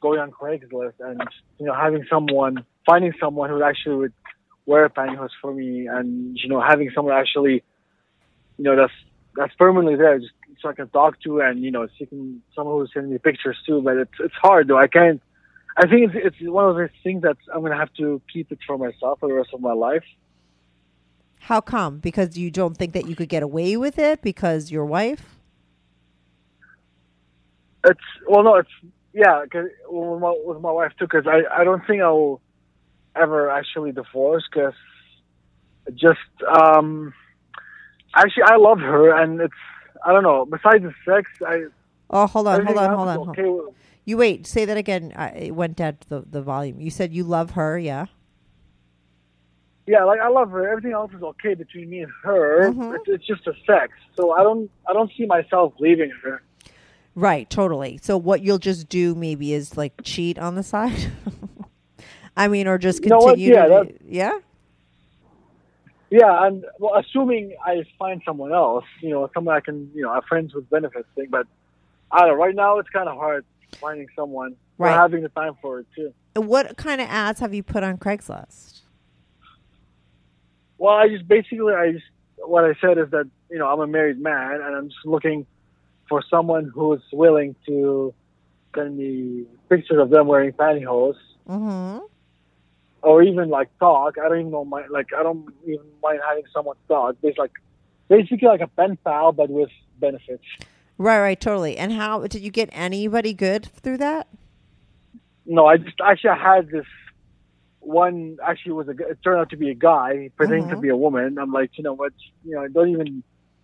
[0.00, 1.20] going on Craigslist and
[1.58, 4.12] you know having someone finding someone who actually would
[4.66, 7.62] wear pantyhose for me and you know having someone actually
[8.56, 8.92] you know that's
[9.36, 12.90] that's permanently there just so I can talk to and you know seeking someone who's
[12.92, 13.80] sending me pictures too.
[13.82, 14.78] But it's it's hard though.
[14.78, 15.22] I can't.
[15.76, 18.58] I think it's it's one of those things that I'm gonna have to keep it
[18.66, 20.04] for myself for the rest of my life.
[21.40, 21.98] How come?
[21.98, 25.39] Because you don't think that you could get away with it because your wife?
[27.84, 28.68] It's well, no, it's
[29.12, 31.06] yeah, cause with my with my wife too.
[31.06, 32.40] Because I I don't think I will
[33.16, 34.44] ever actually divorce.
[34.52, 34.74] Because
[35.94, 37.12] just um,
[38.14, 39.54] actually I love her, and it's
[40.04, 40.44] I don't know.
[40.46, 41.64] Besides the sex, I
[42.12, 43.16] Oh, hold on, hold on, hold on.
[43.16, 43.74] hold- Okay with-
[44.04, 44.46] You wait.
[44.46, 45.12] Say that again.
[45.16, 46.80] I, it went down to the the volume.
[46.80, 47.78] You said you love her.
[47.78, 48.06] Yeah.
[49.86, 50.68] yeah, like I love her.
[50.68, 52.70] Everything else is okay between me and her.
[52.70, 52.94] Mm-hmm.
[52.96, 53.92] It's, it's just the sex.
[54.16, 56.42] So I don't I don't see myself leaving her.
[57.14, 57.48] Right.
[57.50, 57.98] Totally.
[58.02, 61.10] So what you'll just do maybe is like cheat on the side.
[62.36, 63.34] I mean, or just You know what?
[63.34, 63.54] continue.
[63.54, 64.38] Yeah, to, that- yeah.
[66.10, 70.12] Yeah, and well, assuming I find someone else, you know, someone I can, you know,
[70.12, 71.28] a friends with benefits thing.
[71.30, 71.46] But
[72.10, 72.34] I don't know.
[72.34, 73.44] Right now, it's kind of hard
[73.80, 74.56] finding someone.
[74.76, 74.92] Right.
[74.92, 76.12] Or having the time for it too.
[76.34, 78.80] What kind of ads have you put on Craigslist?
[80.78, 82.04] Well, I just basically, I just
[82.38, 85.46] what I said is that you know I'm a married man and I'm just looking
[86.10, 88.12] for someone who's willing to
[88.76, 91.14] send me pictures of them wearing pantyhose,
[91.48, 92.04] Mm-hmm.
[93.02, 94.18] or even like talk.
[94.18, 97.16] I don't even know my like I don't even mind having someone talk.
[97.22, 97.52] It's like
[98.08, 100.44] basically like a pen pal, but with benefits.
[100.98, 101.18] Right.
[101.20, 101.40] Right.
[101.40, 101.78] Totally.
[101.78, 104.28] And how did you get anybody good through that?
[105.46, 106.86] No, I just actually I had this
[107.80, 108.36] one.
[108.46, 110.82] Actually, was a g- it turned out to be a guy pretending to Mhm.
[110.82, 111.38] be a woman.
[111.38, 112.12] I'm like, you know what?
[112.44, 113.22] You know, don't even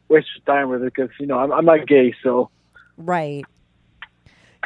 [0.09, 2.50] waste your time with it because you know I'm, I'm not gay, so.
[2.96, 3.44] Right.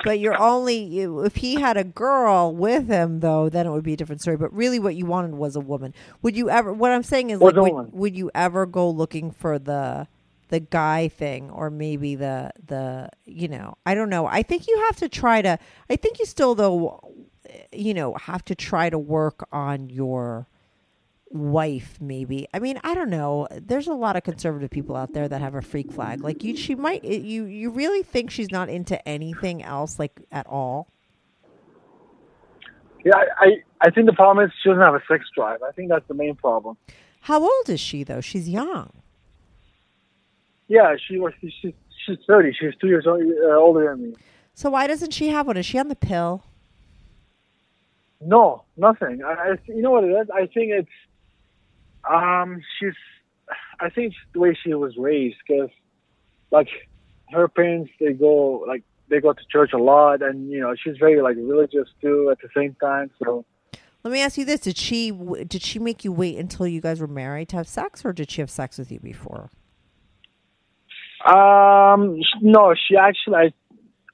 [0.05, 3.83] But you're only you, if he had a girl with him though, then it would
[3.83, 4.37] be a different story.
[4.37, 5.95] But really, what you wanted was a woman.
[6.23, 6.73] Would you ever?
[6.73, 10.09] What I'm saying is, Was like, a would, would you ever go looking for the
[10.49, 13.77] the guy thing, or maybe the the you know?
[13.85, 14.27] I don't know.
[14.27, 15.59] I think you have to try to.
[15.91, 17.13] I think you still though,
[17.73, 20.47] you know, have to try to work on your
[21.31, 25.29] wife maybe i mean i don't know there's a lot of conservative people out there
[25.29, 28.69] that have a freak flag like you she might you you really think she's not
[28.69, 30.89] into anything else like at all
[33.05, 33.49] Yeah, I, I
[33.83, 35.63] I think the problem is she doesn't have a sex drive.
[35.63, 36.77] I think that's the main problem.
[37.23, 38.91] how old is she though she's young
[40.69, 42.53] Yeah, she was she's she's thirty.
[42.53, 44.17] She's two years old, uh, older than me.
[44.55, 46.45] so why doesn't she have one is she on the pill
[48.21, 49.23] No, nothing.
[49.25, 50.29] I, I you know what it is?
[50.35, 50.89] I think it's
[52.09, 52.95] um she's
[53.81, 55.71] I think the way she was raised because
[56.51, 56.69] like
[57.31, 60.97] her parents they go like they go to church a lot and you know she's
[60.99, 63.45] very like religious too at the same time so.
[64.03, 67.01] Let me ask you this did she did she make you wait until you guys
[67.01, 69.51] were married to have sex or did she have sex with you before?
[71.27, 73.53] Um no she actually I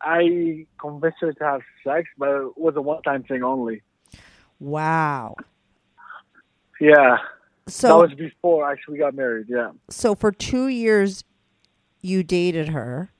[0.00, 3.82] I convinced her to have sex but it was a one time thing only.
[4.58, 5.36] Wow.
[6.80, 7.18] Yeah
[7.68, 9.70] so that was before actually we got married yeah.
[9.90, 11.24] So for two years
[12.00, 13.10] you dated her.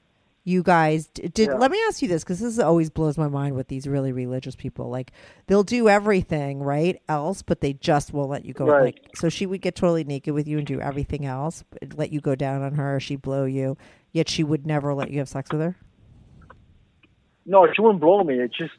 [0.45, 1.55] You guys did Yeah.
[1.55, 4.55] let me ask you this because this always blows my mind with these really religious
[4.55, 4.89] people.
[4.91, 5.11] Like
[5.49, 8.67] they'll do everything right else but they just won't let you go.
[8.67, 8.85] Right.
[8.85, 12.13] like so she would get totally naked with you and do everything else but let
[12.13, 13.77] you go down on her she'd blow you
[14.13, 15.77] yet she would never let you have sex with her?
[17.45, 18.35] No she wouldn't blow me.
[18.39, 18.75] It's just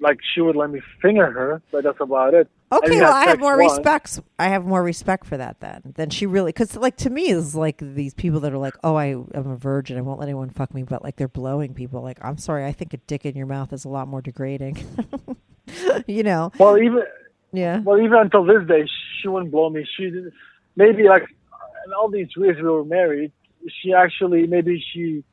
[0.00, 3.40] like she would let me finger her but that's about it Okay, well, I have
[3.40, 3.78] more once.
[3.78, 4.20] respect.
[4.38, 7.54] I have more respect for that then than she really, because like to me is
[7.56, 10.50] like these people that are like, oh, I am a virgin, I won't let anyone
[10.50, 12.00] fuck me, but like they're blowing people.
[12.02, 14.84] Like, I'm sorry, I think a dick in your mouth is a lot more degrading.
[16.06, 16.52] you know?
[16.58, 17.02] Well, even
[17.52, 17.80] Yeah.
[17.80, 18.86] well, even until this day,
[19.20, 19.84] she wouldn't blow me.
[19.96, 20.12] She
[20.76, 21.22] maybe like
[21.86, 23.32] in all these years we were married,
[23.82, 25.24] she actually maybe she,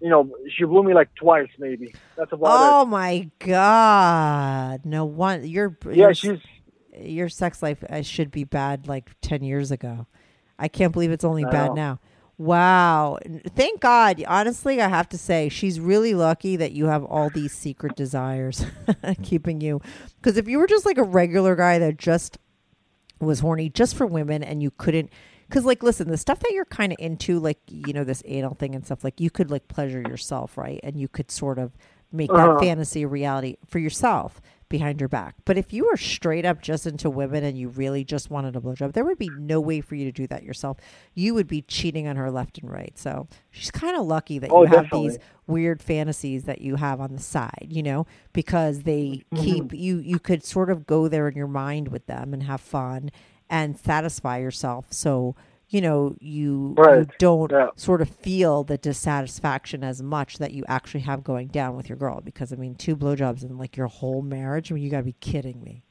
[0.00, 1.48] you know, she blew me like twice.
[1.58, 2.72] Maybe that's about it.
[2.74, 4.84] Oh my god!
[4.84, 5.76] No one, you're.
[5.86, 6.38] Yeah, you're- she's
[6.98, 10.06] your sex life uh, should be bad like 10 years ago.
[10.58, 11.74] I can't believe it's only I bad know.
[11.74, 12.00] now.
[12.38, 13.18] Wow.
[13.54, 14.22] Thank God.
[14.26, 18.64] Honestly, I have to say, she's really lucky that you have all these secret desires
[19.22, 19.82] keeping you.
[20.16, 22.38] Because if you were just like a regular guy that just
[23.20, 25.10] was horny just for women and you couldn't.
[25.48, 28.54] Because, like, listen, the stuff that you're kind of into, like, you know, this anal
[28.54, 30.80] thing and stuff, like, you could, like, pleasure yourself, right?
[30.82, 31.72] And you could sort of
[32.12, 32.58] make that Uh-huh.
[32.58, 35.34] fantasy a reality for yourself behind your back.
[35.44, 38.60] But if you were straight up just into women and you really just wanted a
[38.60, 40.78] blowjob, there would be no way for you to do that yourself.
[41.14, 42.96] You would be cheating on her left and right.
[42.98, 44.90] So she's kind of lucky that Oh, you have definitely.
[44.90, 49.66] these weird fantasies that you have on the side, you know, because they Mm-hmm.
[49.66, 52.60] keep you you could sort of go there in your mind with them and have
[52.60, 53.10] fun
[53.50, 54.86] and satisfy yourself.
[54.92, 55.36] So,
[55.68, 57.70] you know, you, you don't Yeah.
[57.74, 61.98] sort of feel the dissatisfaction as much that you actually have going down with your
[61.98, 62.20] girl.
[62.20, 64.70] Because I mean, two blowjobs in like your whole marriage.
[64.70, 65.82] I mean, you got to be kidding me.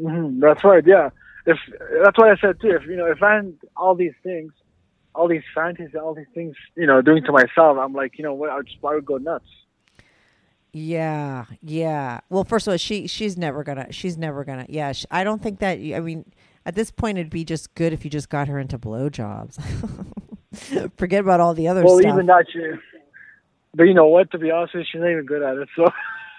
[0.00, 0.84] hmm That's right.
[0.86, 1.10] Yeah.
[1.46, 1.58] If
[2.04, 2.70] that's what I said too.
[2.70, 4.52] If you know, if I'm all these things,
[5.14, 8.34] all these fantasies, all these things, you know, doing to myself, I'm like, you know
[8.34, 8.50] what?
[8.50, 9.48] I would just I would go nuts.
[10.72, 12.20] Yeah, yeah.
[12.28, 14.66] Well, first of all, she she's never gonna she's never gonna.
[14.68, 15.78] Yeah, sh I don't think that.
[15.78, 16.24] I mean,
[16.64, 19.58] at this point, it'd be just good if you just got her into blowjobs.
[20.96, 22.12] Forget about all the other well, stuff.
[22.12, 22.60] even that, she,
[23.74, 24.30] but you know what?
[24.32, 25.68] To be honest with you, she's not even good at it.
[25.76, 25.86] So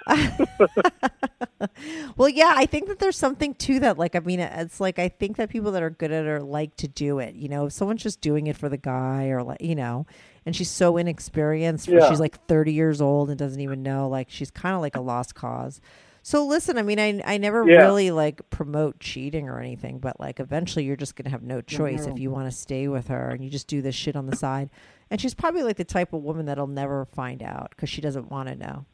[2.18, 3.98] well, yeah, I think that there's something to that.
[3.98, 6.76] Like, I mean, it's like I think that people that are good at it like
[6.78, 7.36] to do it.
[7.36, 10.06] You know, if someone's just doing it for the guy, or like, you know,
[10.46, 11.88] and she's so inexperienced.
[11.88, 12.10] Yeah.
[12.10, 14.08] She's like 30 years old and doesn't even know.
[14.10, 15.82] Like, she's kind of like a lost cause.
[16.24, 17.78] So listen, I mean, I I never Yeah.
[17.80, 22.06] really like promote cheating or anything, but like eventually you're just gonna have no choice
[22.06, 24.36] if you want to stay with her and you just do this shit on the
[24.36, 24.70] side.
[25.10, 28.30] And she's probably like the type of woman that'll never find out because she doesn't
[28.30, 28.86] want to know.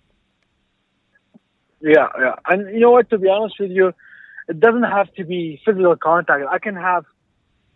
[1.81, 2.35] yeah, yeah.
[2.47, 3.09] And you know what?
[3.11, 3.93] To be honest with you,
[4.47, 6.43] it doesn't have to be physical contact.
[6.49, 7.05] I can have,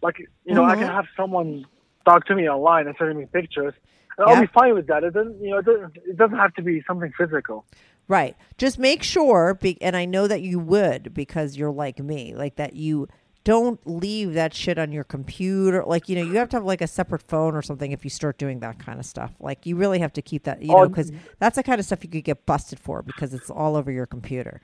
[0.02, 1.66] like, you know, I can have someone
[2.06, 3.74] talk to me online and send me pictures.
[4.18, 5.04] And I'll be fine with that.
[5.04, 7.66] It doesn't, you know, it doesn't, it doesn't have to be something physical.
[8.08, 8.36] Right.
[8.58, 12.58] Just make sure, be, and I know that you would because you're like me, like
[12.58, 13.08] that you
[13.44, 15.84] don't leave that shit on your computer.
[15.86, 18.10] Like, you know, you have to have like a separate phone or something if you
[18.10, 19.32] start doing that kind of stuff.
[19.40, 21.80] Like, you really have to keep that, you oh, know, Oh, because that's the kind
[21.80, 24.62] of stuff you could get busted for because it's all over your computer.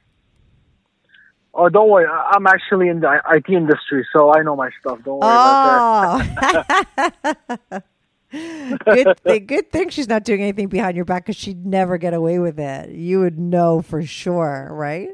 [1.60, 2.06] Oh, don't worry.
[2.08, 5.00] I'm actually in the IT industry, so I know my stuff.
[5.04, 7.64] Don't worry about that.
[7.74, 7.82] Oh.
[8.86, 12.14] good, thing, good thing she's not doing anything behind your back because she'd never get
[12.14, 12.92] away with it.
[12.92, 15.10] You would know for sure, right?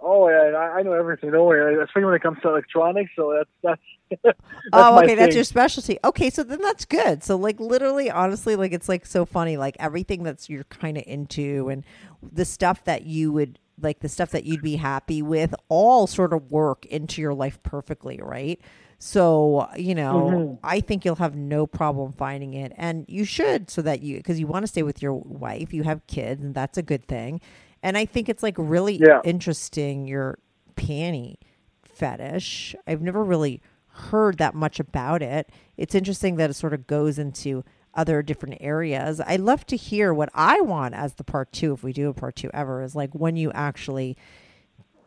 [0.00, 1.30] Oh yeah, I, I know everything.
[1.30, 3.12] Don't worry, especially when it comes to electronics.
[3.14, 3.80] So that's that's.
[4.24, 4.38] that's
[4.72, 5.98] oh, okay, that's your specialty.
[6.04, 7.22] Okay, so then that's good.
[7.22, 9.56] So like literally, honestly, like it's like so funny.
[9.56, 11.84] Like everything that's you're kind of into and
[12.20, 16.32] the stuff that you would like the stuff that you'd be happy with all sort
[16.32, 18.60] of work into your life perfectly, right?
[18.98, 20.58] So, you know, Mhm.
[20.62, 22.72] I think you'll have no problem finding it.
[22.76, 25.82] And you should, so that you, because you want to stay with your wife, you
[25.82, 27.40] have kids, and that's a good thing.
[27.82, 29.20] And I think it's like really Yeah.
[29.24, 30.38] interesting, your
[30.76, 31.36] panty
[31.84, 32.74] fetish.
[32.86, 35.50] I've never really heard that much about it.
[35.76, 37.64] It's interesting that it sort of goes into
[37.96, 39.20] other different areas.
[39.20, 42.14] I love to hear what I want as the part two, if we do a
[42.14, 44.16] part two ever, is like when you actually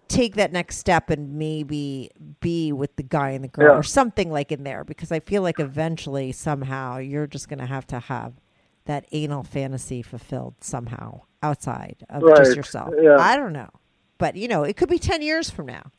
[0.07, 2.09] take that next step and maybe
[2.39, 3.77] be with the guy and the girl Yeah.
[3.79, 7.65] or something like in there because I feel like eventually somehow you're just going to
[7.65, 8.33] have to have
[8.85, 12.93] that anal fantasy fulfilled somehow outside of just yourself.
[13.01, 13.17] Yeah.
[13.19, 13.69] I don't know.
[14.17, 15.91] But you know, it could be 10 years from now.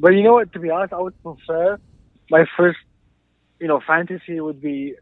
[0.00, 0.52] But you know what?
[0.54, 1.78] To be honest, I would prefer
[2.30, 2.78] my first,
[3.60, 4.94] you know, fantasy would be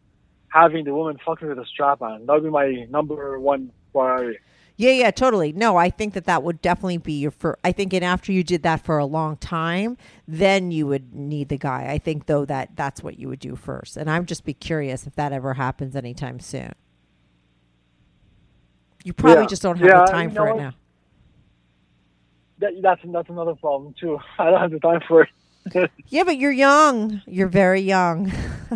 [0.49, 2.27] having the woman fuck me with a strap on.
[2.27, 4.39] That would be my number one priority.
[4.77, 5.53] Yeah, yeah, totally.
[5.53, 7.61] No, I think that that would definitely be your first.
[7.63, 9.97] I think, and after you did that for a long time,
[10.27, 11.87] then you would need the guy.
[11.91, 13.97] I think, though, that that's what you would do first.
[13.97, 16.73] And I'd just be curious if that ever happens anytime soon.
[19.05, 19.47] You probably Yeah.
[19.47, 20.75] just don't have Yeah, the time you for know it now.
[22.59, 24.19] That, that's that's another problem too.
[24.39, 25.29] I don't have the time for it.
[26.09, 27.23] Yeah, but you're young.
[27.27, 28.31] You're very young.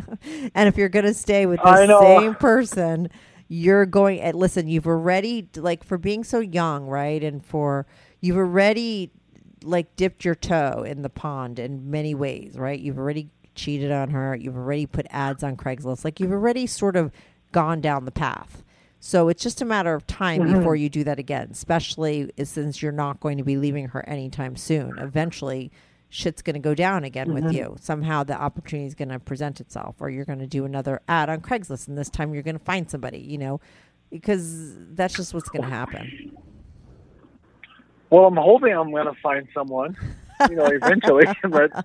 [0.55, 3.11] and if you're going to stay with the same person,
[3.49, 7.23] you're going and listen, you've already like for being so young, right?
[7.23, 7.87] And for
[8.21, 9.11] you've already
[9.63, 12.79] like dipped your toe in the pond in many ways, right?
[12.79, 16.05] You've already cheated on her, you've already put ads on Craigslist.
[16.05, 17.11] Like you've already sort of
[17.53, 18.63] gone down the path.
[19.01, 20.55] So it's just a matter of time Mhm.
[20.57, 24.57] before you do that again, especially since you're not going to be leaving her anytime
[24.57, 24.99] soon.
[24.99, 25.71] Eventually,
[26.11, 27.53] shit's going to go down again with Mhm.
[27.53, 27.77] you.
[27.81, 31.29] Somehow the opportunity is going to present itself, or you're going to do another ad
[31.29, 33.61] on Craigslist, and this time you're going to find somebody, you know,
[34.11, 36.33] because that's just what's going to happen.
[38.11, 39.95] Well, I'm hoping I'm gonna find someone,
[40.49, 41.27] you know, eventually.
[41.51, 41.85] but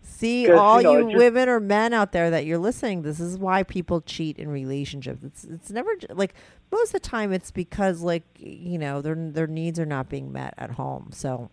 [0.00, 3.02] See, all you you, know, it just- women or men out there that you're listening,
[3.02, 5.24] this is why people cheat in relationships.
[5.24, 6.34] It's it's never like
[6.70, 10.30] most of the time it's because like you know their their needs are not being
[10.32, 11.10] met at home.
[11.12, 11.50] So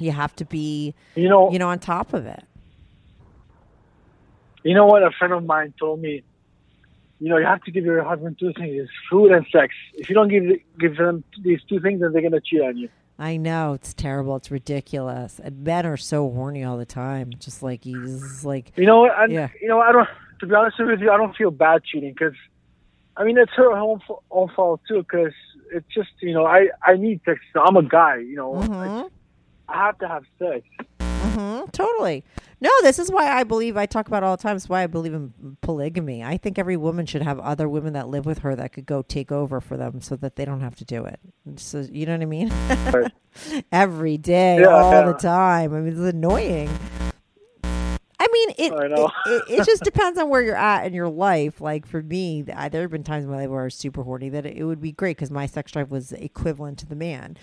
[0.00, 2.42] you have to be you know, you know on top of it.
[4.62, 5.02] you know what?
[5.02, 6.22] A friend of mine told me,
[7.18, 9.74] you know, you have to give your husband two things: food and sex.
[9.94, 10.44] If you don't give
[10.78, 12.88] give them these two things, then they're gonna cheat on you.
[13.18, 14.36] I know it's terrible.
[14.36, 15.38] It's ridiculous.
[15.42, 17.32] And men are so horny all the time.
[17.38, 19.12] Just like he's like You know what?
[19.12, 19.48] I, Yeah.
[19.60, 20.08] You know, I don't.
[20.40, 22.32] To be honest with you, I don't feel bad cheating because,
[23.14, 25.02] I mean, it's her own, own fault too.
[25.02, 25.34] Because
[25.70, 27.40] it's just, you know, I I need sex.
[27.54, 28.16] I'm a guy.
[28.16, 29.10] You know, Mhm.
[29.70, 30.66] I have to have sex.
[31.00, 32.24] hmm totally.
[32.62, 34.56] No, this is why I believe I talk about all the time.
[34.56, 36.22] It's why I believe in polygamy.
[36.22, 39.00] I think every woman should have other women that live with her that could go
[39.02, 41.18] take over for them, so that they don't have to do it.
[41.56, 42.52] So you know what I mean?
[42.92, 43.12] Right.
[43.72, 45.12] every day, Yeah, all yeah.
[45.12, 45.72] the time.
[45.74, 46.68] I mean, it's annoying.
[48.22, 51.08] I mean, it, I it, it it just depends on where you're at in your
[51.08, 51.60] life.
[51.62, 54.58] Like for me, I- there have been times when I was super horny that it,
[54.58, 57.38] it would be great because my sex drive was equivalent to the man.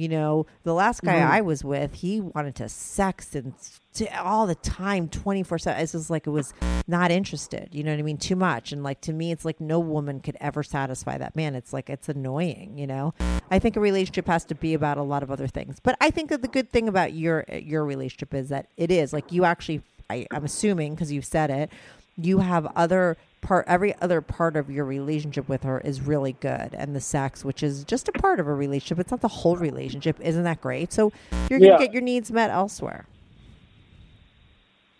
[0.00, 1.32] You know, the last guy Mm-hmm.
[1.32, 3.52] I was with, he wanted to sex and
[3.94, 5.82] to, all the time, twenty four seven.
[5.82, 6.54] It's just like it was
[6.88, 7.68] not interested.
[7.72, 8.16] You know what I mean?
[8.16, 8.72] Too much.
[8.72, 11.54] And like to me, it's like no woman could ever satisfy that man.
[11.54, 12.78] It's like it's annoying.
[12.78, 13.12] You know,
[13.50, 15.80] I think a relationship has to be about a lot of other things.
[15.80, 19.12] But I think that the good thing about your your relationship is that it is
[19.12, 19.82] like you actually.
[20.08, 21.70] I, I'm assuming because you've said it,
[22.16, 23.66] you have other part.
[23.68, 27.62] Every other part of your relationship with her is really good, and the sex, which
[27.62, 30.20] is just a part of a relationship, it's not the whole relationship.
[30.20, 30.92] Isn't that great?
[30.92, 31.12] So
[31.48, 33.06] you're gonna get your needs met elsewhere.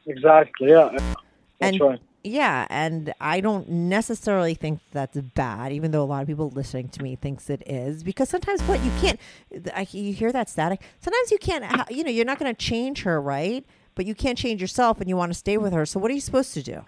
[0.06, 0.70] Exactly.
[0.70, 0.90] Yeah.
[0.92, 1.14] That's
[1.60, 2.00] and right.
[2.24, 6.88] yeah, and I don't necessarily think that's bad, even though a lot of people listening
[6.88, 9.20] to me thinks it is, because sometimes what you can't,
[9.74, 10.80] I, you hear that static.
[11.00, 13.64] Sometimes you can't, you know, you're not going to change her, right?
[13.94, 15.84] But you can't change yourself, and you want to stay with her.
[15.84, 16.82] So what are you supposed to do?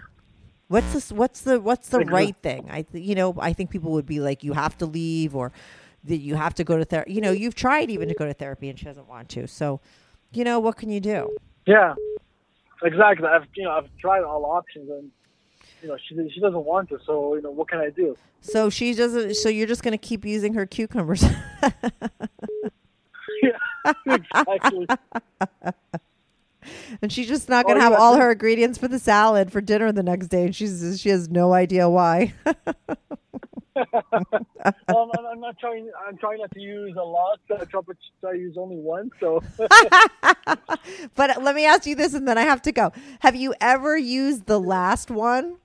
[0.73, 1.12] What's this?
[1.12, 2.66] What's the what's the right thing?
[2.70, 5.53] I th- you know I think people would be like you have to leave or
[6.05, 7.12] that you have to go to therapy.
[7.12, 9.47] You know you've tried even to go to therapy and she doesn't want to.
[9.47, 9.81] So
[10.33, 11.37] you know what can you do?
[11.66, 11.95] Yeah.
[12.83, 13.29] Exactly.
[13.29, 15.11] I've you know I've tried all options and
[15.83, 16.99] you know she she doesn't want to.
[17.05, 18.16] So you know what can I do?
[18.41, 19.35] So she doesn't.
[19.35, 21.23] So you're just going to keep using her cucumbers.
[23.43, 23.59] yeah,
[24.07, 24.87] exactly.
[27.02, 29.52] And she's just not Oh, going to have yeah, all her ingredients for the salad
[29.52, 32.34] for dinner the next day, and she's she has no idea why.
[33.76, 33.86] um,
[34.88, 35.90] I'm, I'm not trying.
[36.06, 37.40] I'm trying not to use a lot.
[37.50, 37.80] I try
[38.32, 39.10] to use only one.
[39.20, 39.42] So
[41.14, 42.92] but let me ask you this, and then I have to go.
[43.20, 45.56] Have you ever used the last one?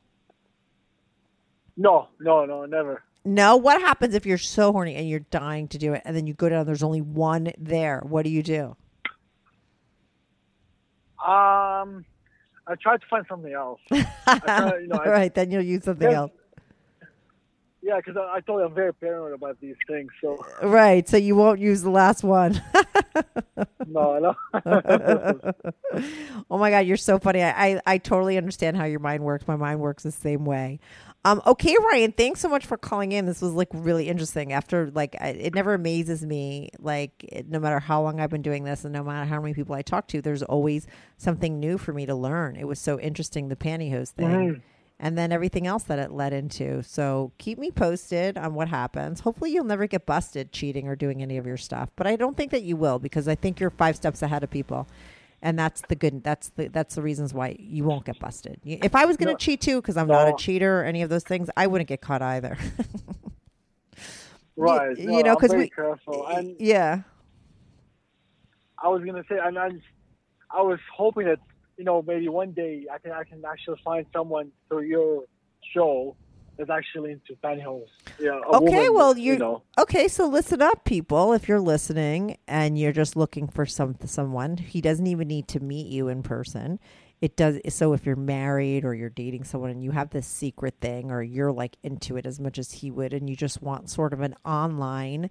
[1.78, 3.04] no, no, no, never.
[3.26, 3.56] No.
[3.58, 6.34] What happens if you're so horny and you're dying to do it, and then you
[6.34, 6.66] go down?
[6.66, 8.02] There's only one there.
[8.06, 8.76] What do you do?
[11.26, 12.06] Um,
[12.68, 13.80] I tried to find something else.
[13.90, 16.32] Tried, you know, I, right, then you'll use something else.
[17.82, 20.12] Yeah, because I, I told you I'm very paranoid about these things.
[20.22, 22.62] So Right, so you won't use the last one.
[23.88, 24.36] no, no.
[26.52, 27.42] oh my god, you're so funny.
[27.42, 29.48] I, I I totally understand how your mind works.
[29.48, 30.80] My mind works the same way.
[31.28, 33.26] Um, okay, Ryan, thanks so much for calling in.
[33.26, 34.54] This was like really interesting.
[34.54, 36.70] After like, I, it never amazes me.
[36.80, 39.54] Like, it- no matter how long I've been doing this, and no matter how many
[39.54, 42.56] people I talk to, there's always something new for me to learn.
[42.56, 44.62] It was so interesting the pantyhose thing, Mhm.
[45.02, 46.82] and then everything else that it led into.
[46.84, 49.20] So keep me posted on what happens.
[49.20, 51.90] Hopefully, you'll never get busted cheating or doing any of your stuff.
[51.98, 54.50] But I don't think that you will because I think you're five steps ahead of
[54.50, 54.88] people
[55.48, 58.94] and that's the good that's the that's the reasons why you won't get busted if
[58.94, 59.38] i was going to No.
[59.38, 62.02] cheat too because i'm not a cheater or any of those things i wouldn't get
[62.02, 62.58] caught either
[64.58, 64.98] right.
[64.98, 66.28] you no, know, I'm 'cause very we- careful.
[66.60, 67.02] Yeah
[68.84, 69.82] I was gonna say, and I, just,
[70.52, 71.40] I was hoping that
[71.78, 75.24] you know maybe one day I can I can actually find someone through your
[75.74, 76.16] show
[76.58, 77.86] that's actually into pantyhose.
[78.20, 78.32] Yeah.
[78.54, 79.64] okay woman, well you you know.
[79.78, 84.58] okay so listen up people if you're listening and you're just looking for some someone
[84.58, 86.80] he doesn't even need to meet you in person
[87.22, 90.76] it does so if you're married or you're dating someone and you have this secret
[90.82, 93.90] thing or you're like into it as much as he would and you just want
[93.90, 95.30] sort of an online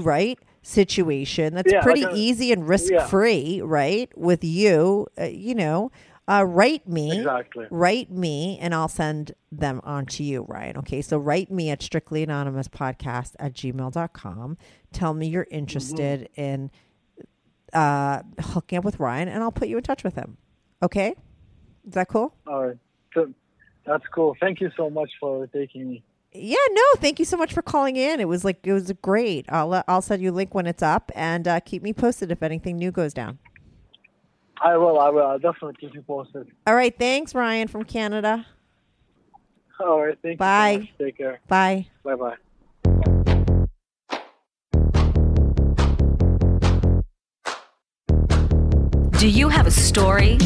[0.00, 5.24] right situation that's Yeah, pretty like a- easy and risk free right with you uh,
[5.24, 5.90] you know
[6.28, 7.66] uh, write me Exactly.
[7.70, 10.78] write me and I'll send them on to you, Ryan.
[10.78, 11.00] Okay.
[11.02, 14.56] So write me at strictly anonymous podcast at gmail.com.
[14.92, 16.70] Tell me you're interested in
[17.72, 20.36] uh, hooking up with Ryan and I'll put you in touch with him.
[20.82, 21.14] Okay.
[21.86, 22.34] Is that cool?
[22.46, 22.78] All right.
[23.14, 23.32] So
[23.84, 24.36] that's cool.
[24.40, 26.02] Thank you so much for taking me.
[26.38, 28.20] Yeah, no, thank you so much for calling in.
[28.20, 29.46] It was like it was great.
[29.48, 32.30] I'll let- I'll send you a link when it's up, and uh, keep me posted
[32.30, 33.38] if anything new goes down.
[34.60, 34.98] I will.
[34.98, 35.26] I will.
[35.26, 36.48] I'll definitely keep you posted.
[36.66, 38.46] All right, thanks, Ryan from Canada.
[39.78, 40.16] All right.
[40.22, 40.70] Thank Bye.
[40.70, 40.88] you.
[40.98, 41.04] so.
[41.04, 41.40] Take care.
[41.48, 41.86] Bye.
[42.02, 42.36] Bye bye.
[49.18, 50.38] Do you have a story,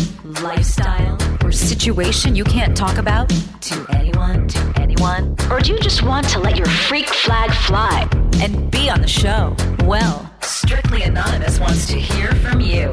[0.42, 3.28] lifestyle, or situation you can't talk about
[3.62, 5.36] to anyone, to anyone?
[5.50, 8.08] Or do you just want to let your freak flag fly?
[8.40, 9.56] And be on the show?
[9.84, 12.92] Well, Strictly Anonymous wants to hear from you.